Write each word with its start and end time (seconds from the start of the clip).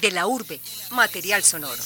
De 0.00 0.10
la 0.10 0.26
urbe, 0.26 0.58
material 0.92 1.42
sonoro. 1.42 1.82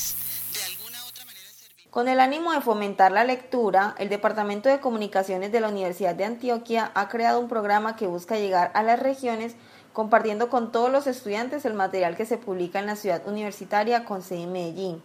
Con 1.90 2.06
el 2.06 2.20
ánimo 2.20 2.52
de 2.52 2.60
fomentar 2.60 3.10
la 3.10 3.24
lectura, 3.24 3.96
el 3.98 4.08
Departamento 4.08 4.68
de 4.68 4.78
Comunicaciones 4.78 5.50
de 5.50 5.60
la 5.60 5.68
Universidad 5.68 6.14
de 6.14 6.24
Antioquia 6.24 6.92
ha 6.94 7.08
creado 7.08 7.40
un 7.40 7.48
programa 7.48 7.96
que 7.96 8.06
busca 8.06 8.36
llegar 8.36 8.70
a 8.74 8.84
las 8.84 9.00
regiones 9.00 9.56
compartiendo 9.92 10.50
con 10.50 10.70
todos 10.70 10.90
los 10.90 11.08
estudiantes 11.08 11.64
el 11.64 11.74
material 11.74 12.16
que 12.16 12.26
se 12.26 12.38
publica 12.38 12.78
en 12.78 12.86
la 12.86 12.96
ciudad 12.96 13.26
universitaria 13.26 14.04
con 14.04 14.22
sede 14.22 14.42
en 14.42 14.52
Medellín. 14.52 15.02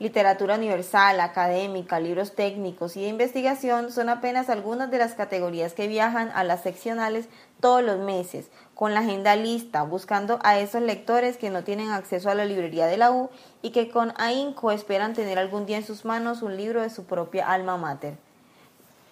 Literatura 0.00 0.54
universal, 0.54 1.18
académica, 1.18 1.98
libros 1.98 2.36
técnicos 2.36 2.96
y 2.96 3.02
de 3.02 3.08
investigación 3.08 3.90
son 3.90 4.08
apenas 4.08 4.48
algunas 4.48 4.92
de 4.92 4.98
las 4.98 5.14
categorías 5.14 5.72
que 5.72 5.88
viajan 5.88 6.30
a 6.34 6.44
las 6.44 6.62
seccionales 6.62 7.26
todos 7.60 7.82
los 7.82 7.98
meses, 7.98 8.46
con 8.78 8.94
la 8.94 9.00
agenda 9.00 9.34
lista, 9.34 9.82
buscando 9.82 10.38
a 10.44 10.60
esos 10.60 10.82
lectores 10.82 11.36
que 11.36 11.50
no 11.50 11.64
tienen 11.64 11.90
acceso 11.90 12.30
a 12.30 12.36
la 12.36 12.44
librería 12.44 12.86
de 12.86 12.96
la 12.96 13.10
U 13.10 13.28
y 13.60 13.70
que 13.70 13.90
con 13.90 14.12
ahínco 14.18 14.70
esperan 14.70 15.14
tener 15.14 15.36
algún 15.36 15.66
día 15.66 15.78
en 15.78 15.82
sus 15.82 16.04
manos 16.04 16.42
un 16.42 16.56
libro 16.56 16.82
de 16.82 16.88
su 16.88 17.04
propia 17.04 17.50
alma 17.50 17.76
mater. 17.76 18.14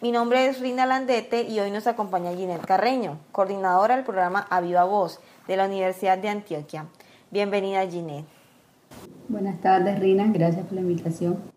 Mi 0.01 0.13
nombre 0.13 0.47
es 0.47 0.61
Rina 0.61 0.87
Landete 0.87 1.43
y 1.43 1.59
hoy 1.59 1.73
nos 1.73 1.89
acompaña 1.89 2.33
Ginette 2.33 2.65
Carreño, 2.65 3.19
coordinadora 3.33 3.97
del 3.97 4.05
programa 4.05 4.47
Aviva 4.51 4.85
Voz 4.85 5.19
de 5.49 5.57
la 5.57 5.67
Universidad 5.67 6.17
de 6.17 6.29
Antioquia. 6.29 6.87
Bienvenida 7.33 7.85
Ginette. 7.89 8.29
Buenas 9.29 9.61
tardes, 9.61 9.99
Rina. 9.99 10.29
Gracias 10.33 10.65
por 10.65 10.75
la 10.75 10.83
invitación. 10.83 11.56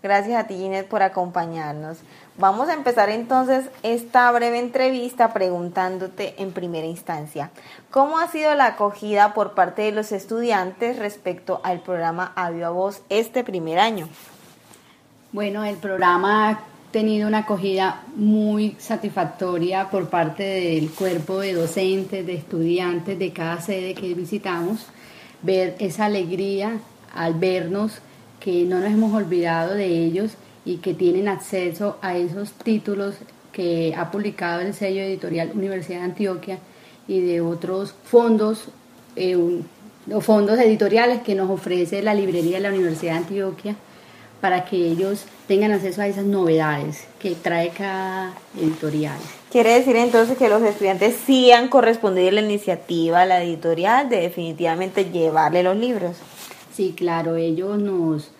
Gracias 0.00 0.42
a 0.42 0.46
ti, 0.46 0.54
Ginette, 0.54 0.88
por 0.88 1.02
acompañarnos. 1.02 1.98
Vamos 2.36 2.68
a 2.68 2.74
empezar 2.74 3.10
entonces 3.10 3.64
esta 3.82 4.30
breve 4.30 4.60
entrevista 4.60 5.32
preguntándote 5.32 6.34
en 6.38 6.52
primera 6.52 6.86
instancia, 6.86 7.50
¿cómo 7.90 8.18
ha 8.18 8.28
sido 8.28 8.54
la 8.54 8.66
acogida 8.66 9.34
por 9.34 9.54
parte 9.54 9.82
de 9.82 9.92
los 9.92 10.12
estudiantes 10.12 11.00
respecto 11.00 11.60
al 11.64 11.80
programa 11.80 12.32
Avio 12.36 12.72
Voz 12.72 13.02
este 13.08 13.42
primer 13.42 13.80
año? 13.80 14.08
Bueno, 15.32 15.64
el 15.64 15.76
programa 15.76 16.50
ha 16.50 16.60
tenido 16.92 17.26
una 17.26 17.38
acogida 17.38 18.02
muy 18.14 18.76
satisfactoria 18.78 19.90
por 19.90 20.08
parte 20.08 20.44
del 20.44 20.90
cuerpo 20.92 21.40
de 21.40 21.54
docentes, 21.54 22.24
de 22.24 22.34
estudiantes 22.34 23.18
de 23.18 23.32
cada 23.32 23.60
sede 23.60 23.94
que 23.94 24.14
visitamos, 24.14 24.86
ver 25.42 25.74
esa 25.80 26.04
alegría 26.04 26.78
al 27.12 27.34
vernos 27.34 28.00
que 28.40 28.64
no 28.64 28.78
nos 28.80 28.90
hemos 28.90 29.12
olvidado 29.14 29.74
de 29.74 29.86
ellos 29.86 30.32
y 30.64 30.76
que 30.78 30.94
tienen 30.94 31.28
acceso 31.28 31.96
a 32.02 32.16
esos 32.16 32.52
títulos 32.52 33.14
que 33.52 33.94
ha 33.96 34.10
publicado 34.10 34.60
el 34.60 34.74
sello 34.74 35.02
editorial 35.02 35.50
Universidad 35.54 36.00
de 36.00 36.04
Antioquia 36.04 36.58
y 37.08 37.20
de 37.20 37.40
otros 37.40 37.94
fondos, 38.04 38.68
eh, 39.16 39.36
fondos 40.20 40.58
editoriales 40.58 41.22
que 41.22 41.34
nos 41.34 41.50
ofrece 41.50 42.02
la 42.02 42.14
librería 42.14 42.58
de 42.58 42.62
la 42.62 42.68
Universidad 42.68 43.12
de 43.12 43.18
Antioquia 43.18 43.76
para 44.40 44.64
que 44.64 44.76
ellos 44.76 45.24
tengan 45.48 45.72
acceso 45.72 46.02
a 46.02 46.06
esas 46.06 46.24
novedades 46.24 47.04
que 47.18 47.34
trae 47.34 47.70
cada 47.70 48.34
editorial. 48.56 49.16
Quiere 49.50 49.74
decir 49.74 49.96
entonces 49.96 50.36
que 50.38 50.48
los 50.48 50.62
estudiantes 50.62 51.16
sí 51.26 51.50
han 51.50 51.68
correspondido 51.68 52.28
a 52.28 52.32
la 52.32 52.42
iniciativa, 52.42 53.22
a 53.22 53.26
la 53.26 53.42
editorial, 53.42 54.08
de 54.08 54.20
definitivamente 54.20 55.06
llevarle 55.06 55.62
los 55.62 55.76
libros. 55.76 56.16
Sí, 56.78 56.94
claro, 56.96 57.34
ellos 57.34 57.76
nos, 57.76 58.30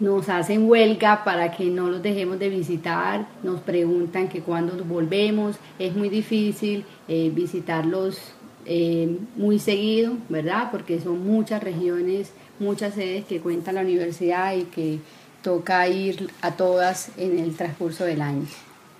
nos 0.00 0.30
hacen 0.30 0.66
huelga 0.66 1.24
para 1.24 1.50
que 1.54 1.66
no 1.66 1.90
los 1.90 2.02
dejemos 2.02 2.38
de 2.38 2.48
visitar, 2.48 3.28
nos 3.42 3.60
preguntan 3.60 4.30
que 4.30 4.40
cuando 4.40 4.82
volvemos, 4.82 5.56
es 5.78 5.94
muy 5.94 6.08
difícil 6.08 6.86
eh, 7.06 7.30
visitarlos 7.34 8.18
eh, 8.64 9.18
muy 9.36 9.58
seguido, 9.58 10.14
¿verdad? 10.30 10.70
Porque 10.70 10.98
son 11.02 11.22
muchas 11.26 11.62
regiones, 11.62 12.32
muchas 12.58 12.94
sedes 12.94 13.26
que 13.26 13.40
cuenta 13.40 13.72
la 13.72 13.82
universidad 13.82 14.54
y 14.54 14.62
que 14.62 15.00
toca 15.42 15.86
ir 15.86 16.30
a 16.40 16.52
todas 16.52 17.10
en 17.18 17.38
el 17.38 17.54
transcurso 17.54 18.04
del 18.04 18.22
año. 18.22 18.46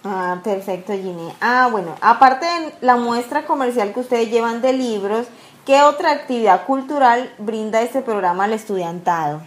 Ah, 0.04 0.42
perfecto, 0.44 0.92
Ginny. 0.92 1.32
Ah, 1.40 1.70
bueno, 1.72 1.96
aparte 2.02 2.44
de 2.44 2.74
la 2.82 2.96
muestra 2.96 3.46
comercial 3.46 3.94
que 3.94 4.00
ustedes 4.00 4.30
llevan 4.30 4.60
de 4.60 4.74
libros, 4.74 5.28
¿Qué 5.66 5.80
otra 5.80 6.12
actividad 6.12 6.66
cultural 6.66 7.32
brinda 7.38 7.80
este 7.80 8.02
programa 8.02 8.44
al 8.44 8.52
estudiantado? 8.52 9.40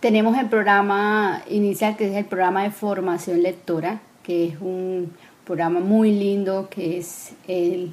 Tenemos 0.00 0.36
el 0.36 0.50
programa 0.50 1.42
inicial, 1.48 1.96
que 1.96 2.10
es 2.10 2.14
el 2.14 2.26
programa 2.26 2.64
de 2.64 2.72
formación 2.72 3.42
lectora, 3.42 4.02
que 4.22 4.48
es 4.48 4.60
un 4.60 5.10
programa 5.46 5.80
muy 5.80 6.12
lindo, 6.12 6.68
que 6.68 6.98
es 6.98 7.32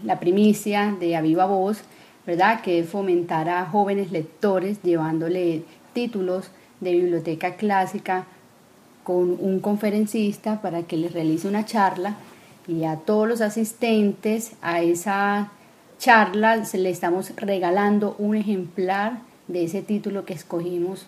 la 0.03 0.19
primicia 0.19 0.93
de 0.99 1.15
Aviva 1.15 1.45
Voz, 1.45 1.83
¿verdad? 2.27 2.59
Que 2.59 2.79
es 2.79 2.89
fomentar 2.89 3.47
a 3.47 3.65
jóvenes 3.65 4.11
lectores 4.11 4.81
llevándole 4.83 5.63
títulos 5.93 6.51
de 6.81 6.91
biblioteca 6.91 7.55
clásica 7.55 8.25
con 9.05 9.37
un 9.39 9.61
conferencista 9.61 10.61
para 10.61 10.83
que 10.83 10.97
les 10.97 11.13
realice 11.13 11.47
una 11.47 11.63
charla 11.63 12.17
y 12.67 12.83
a 12.83 12.97
todos 12.97 13.25
los 13.25 13.39
asistentes 13.39 14.51
a 14.61 14.81
esa 14.81 15.53
charla 15.99 16.63
le 16.73 16.89
estamos 16.89 17.31
regalando 17.35 18.15
un 18.17 18.35
ejemplar 18.35 19.19
de 19.47 19.65
ese 19.65 19.81
título 19.81 20.25
que 20.25 20.33
escogimos 20.33 21.05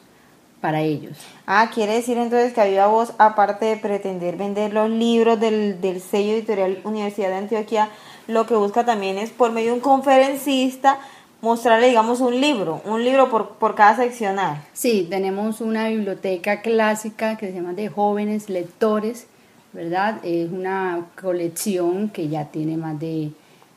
para 0.60 0.82
ellos. 0.82 1.18
Ah, 1.48 1.72
quiere 1.74 1.94
decir 1.94 2.18
entonces 2.18 2.54
que 2.54 2.62
Aviva 2.62 2.86
Voz, 2.88 3.14
aparte 3.18 3.66
de 3.66 3.78
pretender 3.78 4.38
vender 4.38 4.74
los 4.74 4.90
libros 4.90 5.40
del, 5.40 5.82
del 5.82 6.00
sello 6.00 6.34
editorial 6.34 6.82
Universidad 6.84 7.30
de 7.30 7.38
Antioquia, 7.38 7.90
lo 8.28 8.46
que 8.46 8.56
busca 8.56 8.86
también 8.86 9.18
es 9.18 9.32
por 9.32 9.52
medio 9.52 9.70
de 9.70 9.74
un 9.78 9.80
conferencista 9.80 11.00
mostrarle, 11.42 11.88
digamos, 11.88 12.22
un 12.22 12.40
libro, 12.40 12.82
un 12.86 13.04
libro 13.04 13.30
por, 13.30 13.56
por 13.56 13.74
cada 13.74 13.96
seccional. 13.96 14.64
Sí, 14.74 15.08
tenemos 15.10 15.60
una 15.60 15.90
biblioteca 15.90 16.62
clásica 16.62 17.38
que 17.38 17.48
se 17.48 17.54
llama 17.54 17.74
de 17.74 17.90
jóvenes 17.90 18.48
lectores, 18.48 19.26
¿verdad? 19.74 20.20
Es 20.24 20.52
una 20.52 21.08
colección 21.20 22.10
que 22.10 22.28
ya 22.30 22.46
tiene 22.46 22.78
más 22.78 23.00
de 23.00 23.32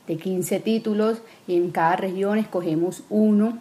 de 0.07 0.17
15 0.17 0.59
títulos 0.59 1.21
y 1.47 1.55
en 1.55 1.71
cada 1.71 1.95
región 1.95 2.37
escogemos 2.37 3.03
uno, 3.09 3.59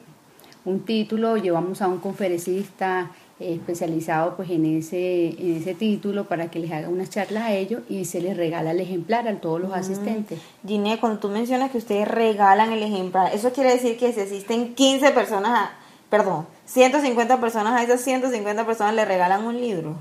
un 0.65 0.81
título, 0.81 1.37
llevamos 1.37 1.82
a 1.82 1.88
un 1.88 1.99
conferencista 1.99 3.10
especializado 3.41 4.37
pues 4.37 4.49
en 4.50 4.65
ese, 4.65 5.31
en 5.31 5.56
ese 5.56 5.75
título 5.75 6.25
para 6.25 6.50
que 6.50 6.60
les 6.60 6.71
haga 6.71 6.88
unas 6.88 7.10
charlas 7.10 7.44
a 7.44 7.53
ellos 7.53 7.82
y 7.88 8.05
se 8.05 8.21
les 8.21 8.37
regala 8.37 8.71
el 8.71 8.81
ejemplar 8.81 9.27
a 9.27 9.41
todos 9.41 9.60
los 9.60 9.71
mm. 9.71 9.75
asistentes. 9.75 10.41
Ginea, 10.66 11.00
cuando 11.00 11.19
tú 11.19 11.28
mencionas 11.28 11.71
que 11.71 11.78
ustedes 11.78 12.06
regalan 12.06 12.72
el 12.72 12.82
ejemplar, 12.82 13.34
eso 13.34 13.53
quiere 13.53 13.72
decir 13.72 13.99
que 13.99 14.12
si 14.12 14.21
asisten 14.21 14.75
15 14.75 15.11
personas, 15.11 15.71
perdón, 16.09 16.47
150 16.66 17.41
personas, 17.41 17.75
a 17.75 17.82
esas 17.82 18.00
150 18.03 18.65
personas 18.65 18.94
le 18.94 19.05
regalan 19.05 19.44
un 19.44 19.61
libro. 19.61 19.97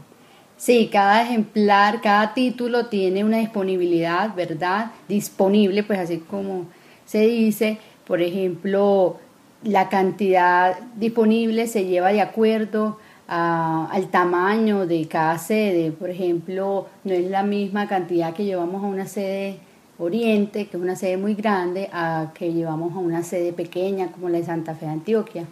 Sí, 0.58 0.90
cada 0.92 1.24
ejemplar, 1.24 2.00
cada 2.02 2.34
título 2.34 2.86
tiene 2.86 3.24
una 3.24 3.38
disponibilidad, 3.38 4.34
¿verdad? 4.36 4.92
Disponible, 5.08 5.84
pues 5.84 6.00
así 6.00 6.20
como 6.20 6.68
se 7.06 7.22
dice. 7.22 7.78
Por 8.06 8.22
ejemplo, 8.22 9.18
la 9.64 9.90
cantidad 9.90 10.78
disponible 10.96 11.68
se 11.68 11.86
lleva 11.86 12.14
de 12.14 12.22
acuerdo 12.22 12.98
al 13.28 14.08
tamaño 14.10 14.86
de 14.86 15.08
cada 15.08 15.38
sede. 15.38 15.92
Por 15.92 16.10
ejemplo, 16.10 16.88
no 17.04 17.14
es 17.14 17.30
la 17.30 17.44
misma 17.44 17.88
cantidad 17.88 18.34
que 18.34 18.46
llevamos 18.46 18.84
a 18.84 18.88
una 18.88 19.08
sede 19.08 19.58
Oriente, 20.00 20.66
que 20.66 20.78
es 20.78 20.84
una 20.84 20.96
sede 20.96 21.18
muy 21.18 21.36
grande, 21.36 21.88
a 21.94 22.32
que 22.34 22.52
llevamos 22.52 22.94
a 22.96 23.00
una 23.00 23.24
sede 23.24 23.54
pequeña 23.54 24.12
como 24.12 24.28
la 24.28 24.40
de 24.40 24.46
Santa 24.46 24.74
Fe 24.74 24.88
de 24.88 24.92
Antioquia. 24.92 25.46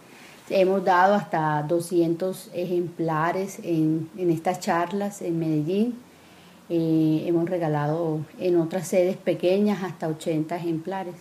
Hemos 0.54 0.84
dado 0.84 1.14
hasta 1.14 1.62
200 1.62 2.50
ejemplares 2.52 3.58
en, 3.62 4.10
estas 4.18 4.60
charlas 4.60 5.22
en 5.22 5.38
Medellín. 5.38 5.98
Eh, 6.68 7.24
hemos 7.26 7.48
regalado 7.48 8.20
en 8.38 8.60
otras 8.60 8.86
sedes 8.86 9.16
pequeñas 9.16 9.82
hasta 9.82 10.08
80 10.08 10.54
ejemplares. 10.54 11.14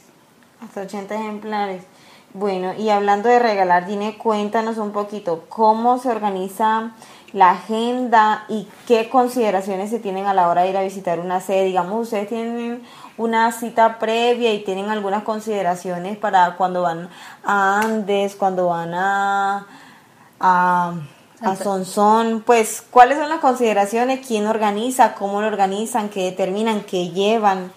Hasta 0.60 0.82
80 0.82 1.16
ejemplares. 1.16 1.84
Bueno, 2.34 2.74
y 2.74 2.90
hablando 2.90 3.30
de 3.30 3.40
regalar, 3.40 3.88
Dine, 3.88 4.18
cuéntanos 4.18 4.78
un 4.78 4.92
poquito 4.92 5.46
cómo 5.48 5.98
se 5.98 6.10
organiza 6.10 6.92
la 7.32 7.52
agenda 7.52 8.44
y 8.50 8.68
qué 8.86 9.10
consideraciones 9.10 9.90
se 9.90 10.00
tienen 10.00 10.26
a 10.26 10.34
la 10.34 10.50
hora 10.50 10.64
de 10.64 10.72
ir 10.72 10.78
a 10.78 10.84
visitar 10.84 11.22
una 11.22 11.40
sede. 11.40 11.66
Digamos, 11.66 12.02
ustedes 12.02 12.28
tienen 12.28 12.82
una 13.22 13.52
cita 13.52 14.00
previa 14.00 14.54
y 14.54 14.64
tienen 14.64 14.90
algunas 14.90 15.24
consideraciones 15.24 16.18
para 16.18 16.56
cuando 16.58 16.82
van 16.82 17.10
a 17.44 17.82
Andes, 17.82 18.36
cuando 18.36 18.68
van 18.68 18.94
a, 18.94 19.68
a, 20.40 20.94
a 21.42 21.56
Sonsón, 21.56 22.44
pues 22.46 22.84
cuáles 22.90 23.18
son 23.18 23.30
las 23.30 23.40
consideraciones, 23.40 24.26
quién 24.26 24.48
organiza, 24.48 25.14
cómo 25.14 25.42
lo 25.42 25.48
organizan, 25.48 26.10
qué 26.10 26.24
determinan, 26.24 26.82
qué 26.82 27.10
llevan. 27.10 27.72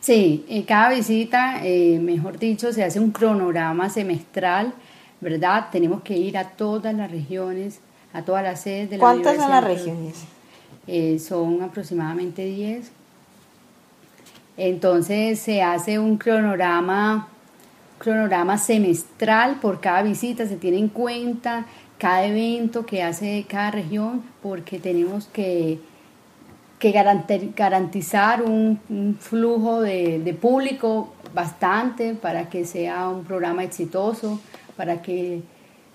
Sí, 0.00 0.46
en 0.48 0.62
cada 0.62 0.90
visita, 0.90 1.60
eh, 1.62 1.98
mejor 2.00 2.38
dicho, 2.38 2.72
se 2.72 2.84
hace 2.84 2.98
un 2.98 3.10
cronograma 3.10 3.90
semestral, 3.90 4.72
¿verdad? 5.20 5.66
Tenemos 5.70 6.02
que 6.02 6.16
ir 6.16 6.38
a 6.38 6.48
todas 6.50 6.94
las 6.94 7.10
regiones, 7.10 7.80
a 8.12 8.22
todas 8.22 8.42
las 8.42 8.62
sedes 8.62 8.88
de 8.88 8.96
la 8.96 9.02
¿Cuántas 9.02 9.36
son 9.36 9.50
las 9.50 9.62
regiones? 9.62 10.14
Eh, 10.86 11.18
son 11.18 11.62
aproximadamente 11.62 12.44
10 12.44 12.99
entonces 14.60 15.38
se 15.38 15.62
hace 15.62 15.98
un 15.98 16.18
cronograma 16.18 17.28
cronograma 17.98 18.56
semestral 18.58 19.56
por 19.60 19.80
cada 19.80 20.02
visita, 20.02 20.46
se 20.46 20.56
tiene 20.56 20.78
en 20.78 20.88
cuenta 20.88 21.66
cada 21.98 22.24
evento 22.24 22.86
que 22.86 23.02
hace 23.02 23.44
cada 23.48 23.70
región 23.70 24.22
porque 24.42 24.78
tenemos 24.78 25.26
que, 25.26 25.78
que 26.78 26.92
garantizar 26.92 28.42
un, 28.42 28.80
flujo 29.20 29.82
de, 29.82 30.18
de, 30.18 30.34
público 30.34 31.12
bastante 31.34 32.14
para 32.14 32.48
que 32.48 32.64
sea 32.64 33.08
un 33.08 33.24
programa 33.24 33.64
exitoso, 33.64 34.40
para 34.76 35.02
que 35.02 35.42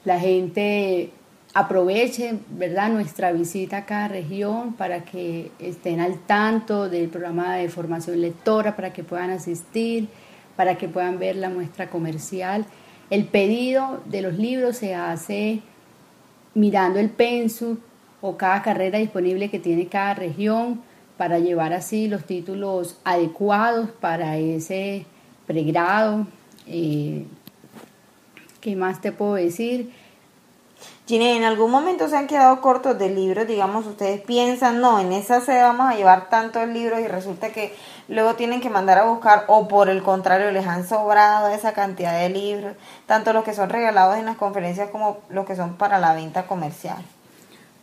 la 0.06 0.20
gente 0.20 1.12
aproveche 1.56 2.38
¿verdad? 2.50 2.90
nuestra 2.90 3.32
visita 3.32 3.78
a 3.78 3.86
cada 3.86 4.10
región 4.10 4.74
para 4.74 5.06
que 5.06 5.52
estén 5.58 6.02
al 6.02 6.20
tanto 6.20 6.90
del 6.90 7.08
programa 7.08 7.56
de 7.56 7.70
formación 7.70 8.20
lectora, 8.20 8.76
para 8.76 8.92
que 8.92 9.06
puedan 9.06 9.30
asistir, 9.30 10.10
para 10.58 10.78
que 10.78 10.90
puedan 10.90 11.18
ver 11.18 11.38
la 11.38 11.50
muestra 11.50 11.90
comercial. 11.90 12.66
El 13.10 13.24
pedido 13.24 14.02
de 14.04 14.22
los 14.22 14.38
libros 14.38 14.76
se 14.76 14.96
hace 14.96 15.62
mirando 16.56 17.00
el 17.00 17.10
pensum 17.10 17.78
o 18.20 18.36
cada 18.36 18.62
carrera 18.62 19.00
disponible 19.00 19.50
que 19.50 19.60
tiene 19.60 19.88
cada 19.88 20.14
región 20.14 20.82
para 21.18 21.40
llevar 21.40 21.72
así 21.72 22.10
los 22.10 22.26
títulos 22.26 23.00
adecuados 23.06 23.92
para 24.02 24.38
ese 24.38 25.06
pregrado. 25.48 26.28
Eh, 26.68 27.26
¿Qué 28.60 28.76
más 28.76 29.00
te 29.00 29.14
puedo 29.14 29.36
decir? 29.36 29.92
Gine, 31.08 31.38
¿en 31.38 31.44
algún 31.44 31.70
momento 31.70 32.10
se 32.10 32.18
han 32.18 32.26
quedado 32.26 32.62
cortos 32.62 32.98
de 32.98 33.10
libros? 33.10 33.46
Digamos, 33.46 33.86
ustedes 33.86 34.22
piensan, 34.22 34.82
no, 34.82 35.00
en 35.00 35.12
esa 35.12 35.40
sede 35.40 35.62
vamos 35.62 35.88
a 35.88 35.96
llevar 35.96 36.30
tantos 36.30 36.68
libros 36.68 37.00
y 37.00 37.08
resulta 37.08 37.50
que 37.50 37.76
luego 38.08 38.34
tienen 38.34 38.60
que 38.60 38.72
mandar 38.72 38.98
a 38.98 39.06
buscar 39.06 39.46
o 39.48 39.68
por 39.68 39.90
el 39.90 40.02
contrario 40.02 40.50
les 40.50 40.66
han 40.66 40.88
sobrado 40.88 41.50
esa 41.50 41.74
cantidad 41.74 42.20
de 42.20 42.30
libros, 42.30 42.76
tanto 43.06 43.34
los 43.34 43.44
que 43.44 43.54
son 43.54 43.70
regalados 43.70 44.18
en 44.18 44.26
las 44.26 44.36
conferencias 44.36 44.90
como 44.90 45.20
los 45.30 45.46
que 45.46 45.56
son 45.56 45.76
para 45.76 46.00
la 46.00 46.16
venta 46.16 46.48
comercial. 46.48 46.98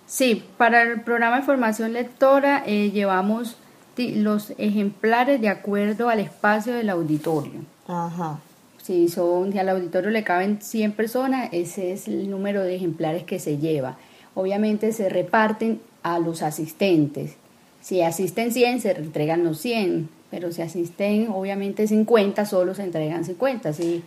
Sí, 0.04 0.44
para 0.58 0.82
el 0.82 1.02
programa 1.02 1.36
de 1.36 1.42
formación 1.42 1.92
lectora 1.92 2.64
eh, 2.66 2.90
llevamos 2.90 3.56
los 3.96 4.52
ejemplares 4.58 5.40
de 5.40 5.48
acuerdo 5.48 6.08
al 6.08 6.18
espacio 6.18 6.74
del 6.74 6.90
auditorio. 6.90 7.60
Ajá 7.86 8.38
si 8.82 9.08
son, 9.08 9.56
al 9.56 9.68
auditorio 9.68 10.10
le 10.10 10.24
caben 10.24 10.60
100 10.60 10.92
personas, 10.92 11.48
ese 11.52 11.92
es 11.92 12.08
el 12.08 12.28
número 12.28 12.62
de 12.62 12.74
ejemplares 12.74 13.22
que 13.22 13.38
se 13.38 13.58
lleva. 13.58 13.96
Obviamente 14.34 14.92
se 14.92 15.08
reparten 15.08 15.80
a 16.02 16.18
los 16.18 16.42
asistentes. 16.42 17.36
Si 17.80 18.02
asisten 18.02 18.52
100, 18.52 18.80
se 18.80 18.90
entregan 18.90 19.44
los 19.44 19.60
100, 19.60 20.08
pero 20.30 20.50
si 20.50 20.62
asisten 20.62 21.28
obviamente 21.28 21.86
50, 21.86 22.44
solo 22.44 22.74
se 22.74 22.82
entregan 22.82 23.24
50. 23.24 23.72
Sí, 23.72 24.02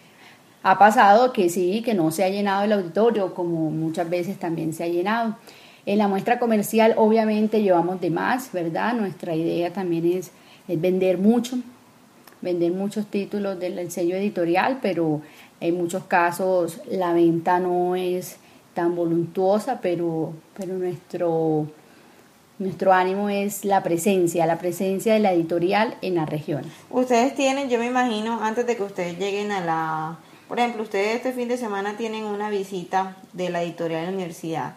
ha 0.62 0.77
pasado 0.77 1.31
que 1.31 1.50
sí, 1.50 1.81
que 1.81 1.94
no 1.94 2.12
se 2.12 2.25
ha 2.25 2.30
llenado 2.30 2.66
el 2.66 2.74
auditorio, 2.74 3.33
como 3.33 3.72
muchas 3.72 4.10
veces 4.10 4.38
también 4.38 4.74
se 4.74 4.83
ha 4.83 4.88
llenado. 4.88 5.38
En 5.86 6.00
la 6.00 6.10
muestra 6.10 6.38
comercial 6.38 6.95
obviamente 6.98 7.62
llevamos 7.62 8.01
de 8.01 8.10
más, 8.10 8.51
¿verdad? 8.51 8.94
Nuestra 8.94 9.36
idea 9.36 9.72
también 9.72 10.06
es 10.06 10.31
vender 10.68 11.18
mucho, 11.18 11.60
vender 12.42 12.72
muchos 12.72 13.08
títulos 13.08 13.60
del 13.60 13.92
sello 13.92 14.16
editorial, 14.16 14.80
pero 14.82 15.22
en 15.60 15.76
muchos 15.78 16.06
casos 16.06 16.82
la 16.90 17.14
venta 17.14 17.60
no 17.60 17.96
es 17.96 18.38
tan 18.74 18.96
voluntuosa, 18.96 19.80
pero, 19.82 20.34
pero 20.58 20.74
nuestro, 20.74 21.68
nuestro 22.60 22.94
ánimo 22.94 23.30
es 23.30 23.66
la 23.66 23.82
presencia, 23.84 24.46
la 24.46 24.60
presencia 24.60 25.14
de 25.14 25.20
la 25.20 25.34
editorial 25.34 25.96
en 26.02 26.16
la 26.16 26.26
región. 26.26 26.64
Ustedes 26.90 27.36
tienen, 27.36 27.70
yo 27.70 27.80
me 27.80 27.88
imagino, 27.88 28.44
antes 28.44 28.68
de 28.68 28.76
que 28.76 28.84
ustedes 28.84 29.18
lleguen 29.18 29.52
a 29.52 29.62
la... 29.62 30.20
Por 30.48 30.60
ejemplo, 30.60 30.84
ustedes 30.84 31.16
este 31.16 31.32
fin 31.32 31.48
de 31.48 31.58
semana 31.58 31.98
tienen 31.98 32.26
una 32.26 32.52
visita 32.52 33.18
de 33.34 33.50
la 33.50 33.64
editorial 33.64 34.02
de 34.02 34.12
la 34.12 34.16
universidad 34.16 34.76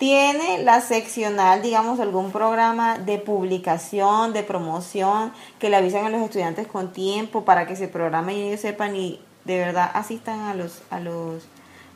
¿Tiene 0.00 0.64
la 0.64 0.80
seccional, 0.80 1.60
digamos, 1.60 2.00
algún 2.00 2.32
programa 2.32 2.96
de 2.96 3.18
publicación, 3.18 4.32
de 4.32 4.42
promoción, 4.42 5.30
que 5.58 5.68
le 5.68 5.76
avisen 5.76 6.06
a 6.06 6.08
los 6.08 6.22
estudiantes 6.22 6.66
con 6.66 6.94
tiempo 6.94 7.44
para 7.44 7.66
que 7.66 7.76
se 7.76 7.86
programen 7.86 8.34
y 8.34 8.42
ellos 8.48 8.60
sepan 8.60 8.96
y 8.96 9.20
de 9.44 9.58
verdad 9.58 9.90
asistan 9.92 10.40
a 10.40 10.54
los, 10.54 10.80
a 10.88 11.00
los, 11.00 11.42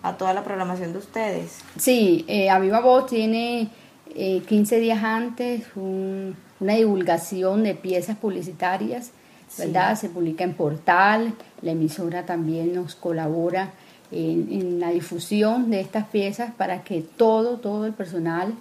a 0.02 0.18
toda 0.18 0.34
la 0.34 0.44
programación 0.44 0.92
de 0.92 0.98
ustedes? 0.98 1.60
Sí, 1.78 2.26
eh, 2.28 2.50
Aviva 2.50 2.80
Voz 2.80 3.06
tiene 3.06 3.70
eh, 4.14 4.42
15 4.46 4.80
días 4.80 5.02
antes 5.02 5.64
una 5.74 6.74
divulgación 6.74 7.62
de 7.62 7.74
piezas 7.74 8.18
publicitarias, 8.18 9.12
¿verdad? 9.56 9.96
Se 9.96 10.10
publica 10.10 10.44
en 10.44 10.52
portal, 10.52 11.34
la 11.62 11.70
emisora 11.70 12.26
también 12.26 12.74
nos 12.74 12.96
colabora 12.96 13.72
en, 14.14 14.80
la 14.80 14.90
difusión 14.90 15.70
de 15.70 15.80
estas 15.80 16.06
piezas 16.06 16.52
para 16.54 16.82
que 16.82 17.02
todo, 17.02 17.58
todo 17.58 17.86
el 17.86 17.92
personal, 17.92 18.54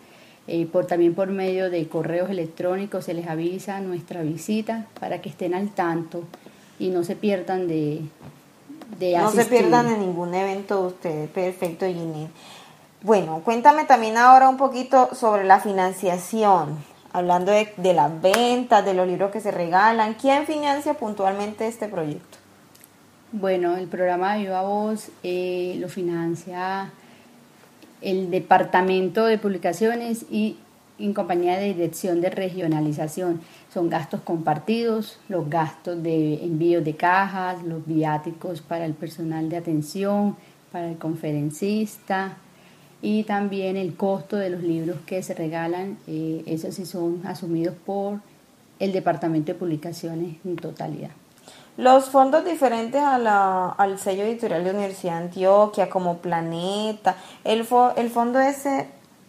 eh, 0.47 0.65
por, 0.65 0.85
también 0.85 1.13
por 1.13 1.29
medio 1.29 1.69
de 1.69 1.88
correos 1.88 2.29
electrónicos, 2.29 3.05
se 3.05 3.13
les 3.13 3.27
avisa 3.27 3.79
nuestra 3.79 4.21
visita 4.21 4.88
para 5.00 5.21
que 5.21 5.29
estén 5.29 5.53
al 5.53 5.69
tanto 5.69 6.23
y 6.79 6.89
no 6.89 7.03
se 7.03 7.15
pierdan 7.15 7.67
de, 7.67 8.01
de 9.00 9.17
No 9.17 9.31
se 9.31 9.45
pierdan 9.45 9.88
de 9.88 9.97
ningún 9.97 10.33
evento 10.33 10.81
de 10.81 10.88
ustedes. 10.88 11.29
Perfecto, 11.29 11.85
Ginny. 11.85 12.27
Bueno, 13.01 13.41
cuéntame 13.44 13.83
también 13.83 14.17
ahora 14.17 14.49
un 14.49 14.57
poquito 14.57 15.09
sobre 15.13 15.44
la 15.44 15.59
financiación, 15.59 16.77
hablando 17.11 17.51
de, 17.51 17.73
de 17.77 17.94
las 17.94 18.21
ventas, 18.21 18.85
de 18.85 18.94
los 18.94 19.07
libros 19.07 19.31
que 19.31 19.41
se 19.41 19.51
regalan. 19.51 20.15
¿Quién 20.15 20.45
financia 20.45 20.94
puntualmente 20.94 21.67
este 21.67 21.88
proyecto? 21.88 22.43
Bueno, 23.35 23.77
el 23.77 23.88
programa 23.88 24.35
de 24.35 24.41
Viva 24.41 24.62
Voz 24.62 25.09
eh, 25.24 25.75
lo 25.80 25.89
financia 25.89 26.91
el 28.00 28.30
Departamento 28.30 29.25
de 29.25 29.39
Publicaciones 29.39 30.27
y 30.30 30.57
en 31.00 31.15
compañía 31.15 31.57
de 31.57 31.74
Dirección 31.74 32.21
de 32.21 32.30
Regionalización. 32.30 33.41
Son 33.74 33.89
gastos 33.89 34.21
compartidos, 34.21 35.19
los 35.30 35.50
gastos 35.50 36.03
de 36.03 36.45
envío 36.45 36.83
de 36.83 36.95
cajas, 36.95 37.63
los 37.63 37.83
viáticos 37.88 38.62
para 38.62 38.85
el 38.85 38.94
personal 38.94 39.50
de 39.50 39.57
atención, 39.57 40.35
para 40.71 40.88
el 40.91 41.00
conferencista 41.00 42.38
y 43.01 43.24
también 43.24 43.77
el 43.77 43.95
costo 43.95 44.38
de 44.38 44.51
los 44.51 44.62
libros 44.62 44.97
que 45.07 45.24
se 45.24 45.33
regalan. 45.33 45.97
Eh, 46.06 46.44
esos 46.45 46.75
sí 46.75 46.85
son 46.85 47.25
asumidos 47.25 47.74
por 47.83 48.19
el 48.77 48.91
Departamento 48.91 49.53
de 49.53 49.57
Publicaciones 49.57 50.35
en 50.45 50.56
totalidad. 50.56 51.22
Los 51.75 52.06
fondos 52.10 52.45
diferentes 52.45 53.01
a 53.01 53.18
la, 53.18 53.69
al 53.69 53.98
sello 53.98 54.24
editorial 54.24 54.63
de 54.63 54.72
Universidad 54.72 55.18
de 55.18 55.25
Antioquia, 55.25 55.90
como 55.90 56.18
Planeta, 56.18 57.16
el, 57.44 57.66
el 57.95 58.09
fondo 58.09 58.40
ese 58.40 58.88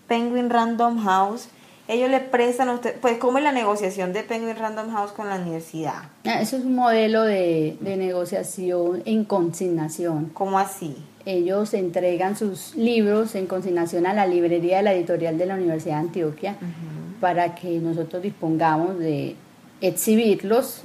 Penguin 0.09 0.51
Random 0.51 1.03
House, 1.05 1.49
ellos 1.87 2.11
le 2.11 2.21
prestan 2.21 2.69
a 2.69 2.75
usted, 2.75 2.97
pues 3.01 3.19
¿cómo 3.19 3.39
es 3.39 3.45
la 3.45 3.53
negociación 3.53 4.13
de 4.13 4.23
Penguin 4.23 4.57
Random 4.57 4.91
House 4.91 5.13
con 5.13 5.29
la 5.29 5.37
universidad? 5.37 6.05
Ah, 6.25 6.41
eso 6.41 6.57
es 6.57 6.65
un 6.65 6.75
modelo 6.75 7.25
de, 7.25 7.77
de 7.81 7.97
negociación 7.97 9.03
en 9.05 9.25
consignación. 9.25 10.31
¿Cómo 10.33 10.59
así? 10.59 10.97
Ellos 11.27 11.73
entregan 11.75 12.37
sus 12.37 12.75
libros 12.75 13.35
en 13.35 13.47
consignación 13.47 14.07
a 14.07 14.13
la 14.13 14.27
librería 14.27 14.79
de 14.79 14.83
la 14.83 14.93
editorial 14.95 15.39
de 15.39 15.47
la 15.47 15.55
Universidad 15.55 15.97
de 15.97 16.01
Antioquia 16.01 16.57
para 17.21 17.55
que 17.55 17.79
nosotros 17.79 18.23
dispongamos 18.23 18.99
de 18.99 19.37
exhibirlos 19.81 20.83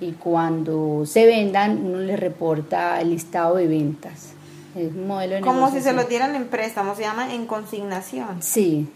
y 0.00 0.12
cuando 0.12 1.04
se 1.06 1.26
vendan 1.26 1.84
uno 1.84 1.98
le 1.98 2.16
reporta 2.16 3.00
el 3.00 3.10
listado 3.10 3.56
de 3.56 3.66
ventas. 3.66 4.32
Es 4.74 4.92
un 4.92 5.08
modelo 5.08 5.34
de 5.36 5.40
Como 5.40 5.70
si 5.70 5.80
se 5.80 5.92
lo 5.92 6.04
dieran 6.04 6.34
en 6.34 6.46
préstamo, 6.46 6.94
se 6.94 7.02
llama 7.02 7.34
en 7.34 7.46
consignación. 7.46 8.42
Sí, 8.42 8.88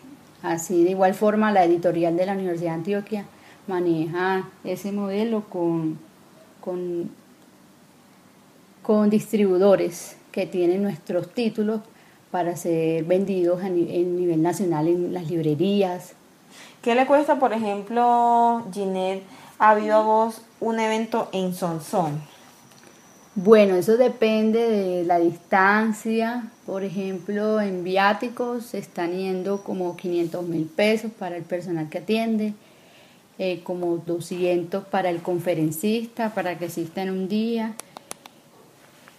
así 0.43 0.85
de 0.85 0.91
igual 0.91 1.15
forma 1.15 1.53
la 1.53 1.65
editorial 1.65 2.17
de 2.17 2.27
la 2.27 2.33
Universidad 2.33 2.71
de 2.71 2.77
Antioquia 2.77 3.25
maneja 3.67 4.49
ese 4.63 4.93
modelo 4.93 5.45
con, 5.49 5.99
con, 6.61 7.11
con 8.83 9.11
distribuidores 9.11 10.17
que 10.33 10.47
tienen 10.47 10.83
nuestros 10.83 11.33
títulos 11.33 11.81
para 12.31 12.57
ser 12.57 13.05
vendidos 13.05 13.63
a 13.63 13.69
nivel 13.69 14.43
nacional 14.43 14.89
en 14.89 15.15
las 15.15 15.31
librerías. 15.31 16.15
¿Qué 16.83 16.95
le 16.95 17.07
cuesta, 17.07 17.39
por 17.39 17.53
ejemplo, 17.53 18.65
Ginette, 18.73 19.23
a 19.65 19.75
viva 19.75 20.03
voz 20.03 20.43
un 20.61 20.79
evento 20.79 21.31
en 21.33 21.55
Sonsón? 21.55 22.21
Bueno, 23.35 23.77
eso 23.77 23.97
depende 23.97 24.59
de 24.59 25.05
la 25.05 25.19
distancia. 25.19 26.51
Por 26.67 26.85
ejemplo, 26.85 27.61
en 27.63 27.83
viáticos 27.83 28.67
se 28.67 28.79
están 28.79 29.13
yendo 29.13 29.63
como 29.63 29.97
500 29.97 30.47
mil 30.47 30.67
pesos 30.67 31.11
para 31.19 31.39
el 31.39 31.45
personal 31.45 31.89
que 31.89 31.99
atiende, 31.99 32.53
eh, 33.39 33.63
como 33.65 33.97
200 33.97 34.85
para 34.85 35.09
el 35.09 35.23
conferencista, 35.23 36.35
para 36.35 36.59
que 36.59 36.67
asista 36.67 37.03
en 37.03 37.11
un 37.11 37.29
día. 37.29 37.75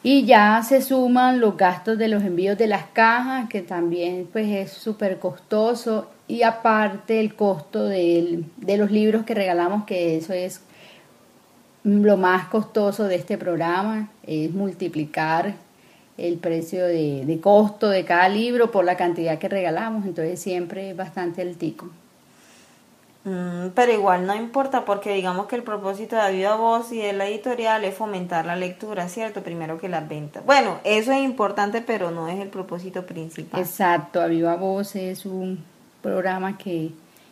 Y 0.05 0.25
ya 0.25 0.61
se 0.61 0.83
suman 0.83 1.39
los 1.39 1.57
gastos 1.57 1.97
de 1.97 2.07
los 2.07 2.21
envíos 2.21 2.59
de 2.59 2.67
las 2.67 2.85
cajas, 2.85 3.49
que 3.49 3.61
también 3.61 4.29
pues 4.31 4.47
es 4.47 4.71
súper 4.71 5.17
costoso. 5.17 6.11
Y 6.27 6.43
aparte 6.43 7.19
el 7.19 7.33
costo 7.33 7.85
de 7.85 8.45
los 8.77 8.91
libros 8.91 9.25
que 9.25 9.33
regalamos, 9.33 9.85
que 9.85 10.17
eso 10.17 10.31
es 10.31 10.61
lo 11.83 12.17
más 12.17 12.49
costoso 12.49 13.05
de 13.05 13.15
este 13.15 13.39
programa 13.39 14.11
es 14.21 14.51
multiplicar 14.51 15.55
el 16.17 16.37
precio 16.37 16.85
de, 16.85 17.39
costo 17.41 17.89
de 17.89 18.05
cada 18.05 18.29
libro 18.29 18.71
por 18.71 18.85
la 18.85 18.97
cantidad 18.97 19.39
que 19.39 19.49
regalamos, 19.49 20.05
entonces 20.05 20.39
siempre 20.39 20.91
es 20.91 20.95
bastante 20.95 21.41
altico. 21.41 21.89
Mm, 23.25 23.69
pero 23.73 23.91
igual 23.91 24.27
no 24.27 24.35
importa 24.35 24.85
porque 24.85 25.15
digamos 25.15 25.47
que 25.47 25.55
el 25.55 25.63
propósito 25.63 26.15
de 26.15 26.31
Viva 26.31 26.55
Voz 26.55 26.91
y 26.91 26.99
de 26.99 27.11
la 27.11 27.27
editorial 27.27 27.83
es 27.83 27.95
fomentar 27.95 28.45
la 28.45 28.55
lectura, 28.55 29.09
¿cierto? 29.09 29.41
Primero 29.41 29.79
que 29.79 29.89
las 29.89 30.07
ventas. 30.07 30.45
Bueno, 30.45 30.79
eso 30.83 31.11
es 31.11 31.23
importante, 31.23 31.81
pero 31.81 32.11
no 32.11 32.27
es 32.27 32.39
el 32.39 32.49
propósito 32.49 33.03
principal. 33.07 33.59
Exacto, 33.59 34.21
A 34.21 34.55
Voz 34.55 34.95
es 34.95 35.25
un 35.25 35.63
programa 36.03 36.55
que, 36.55 36.91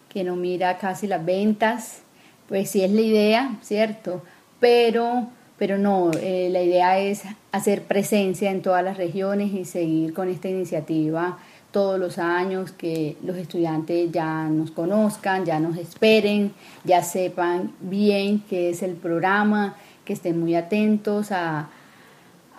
que 0.09 0.23
no 0.23 0.35
mira 0.35 0.79
casi 0.79 1.05
las 1.05 1.23
ventas, 1.23 2.01
pues 2.49 2.71
sí 2.71 2.83
es 2.83 2.89
la 2.89 3.01
idea, 3.01 3.55
¿cierto? 3.61 4.23
Pero, 4.59 5.27
pero 5.59 5.77
no, 5.77 6.09
eh, 6.19 6.49
la 6.51 6.63
idea 6.63 6.97
es 6.97 7.21
hacer 7.51 7.83
presencia 7.83 8.49
en 8.49 8.63
todas 8.63 8.83
las 8.83 8.97
regiones 8.97 9.53
y 9.53 9.63
seguir 9.63 10.15
con 10.15 10.27
esta 10.27 10.49
iniciativa 10.49 11.37
todos 11.73 11.99
los 11.99 12.17
años, 12.19 12.71
que 12.71 13.17
los 13.21 13.35
estudiantes 13.35 14.09
ya 14.13 14.45
nos 14.45 14.71
conozcan, 14.71 15.43
ya 15.43 15.59
nos 15.59 15.75
esperen, 15.75 16.53
ya 16.85 17.03
sepan 17.03 17.73
bien 17.81 18.41
qué 18.49 18.69
es 18.69 18.81
el 18.81 18.93
programa, 18.93 19.75
que 20.05 20.13
estén 20.13 20.39
muy 20.39 20.55
atentos 20.55 21.33
a, 21.33 21.67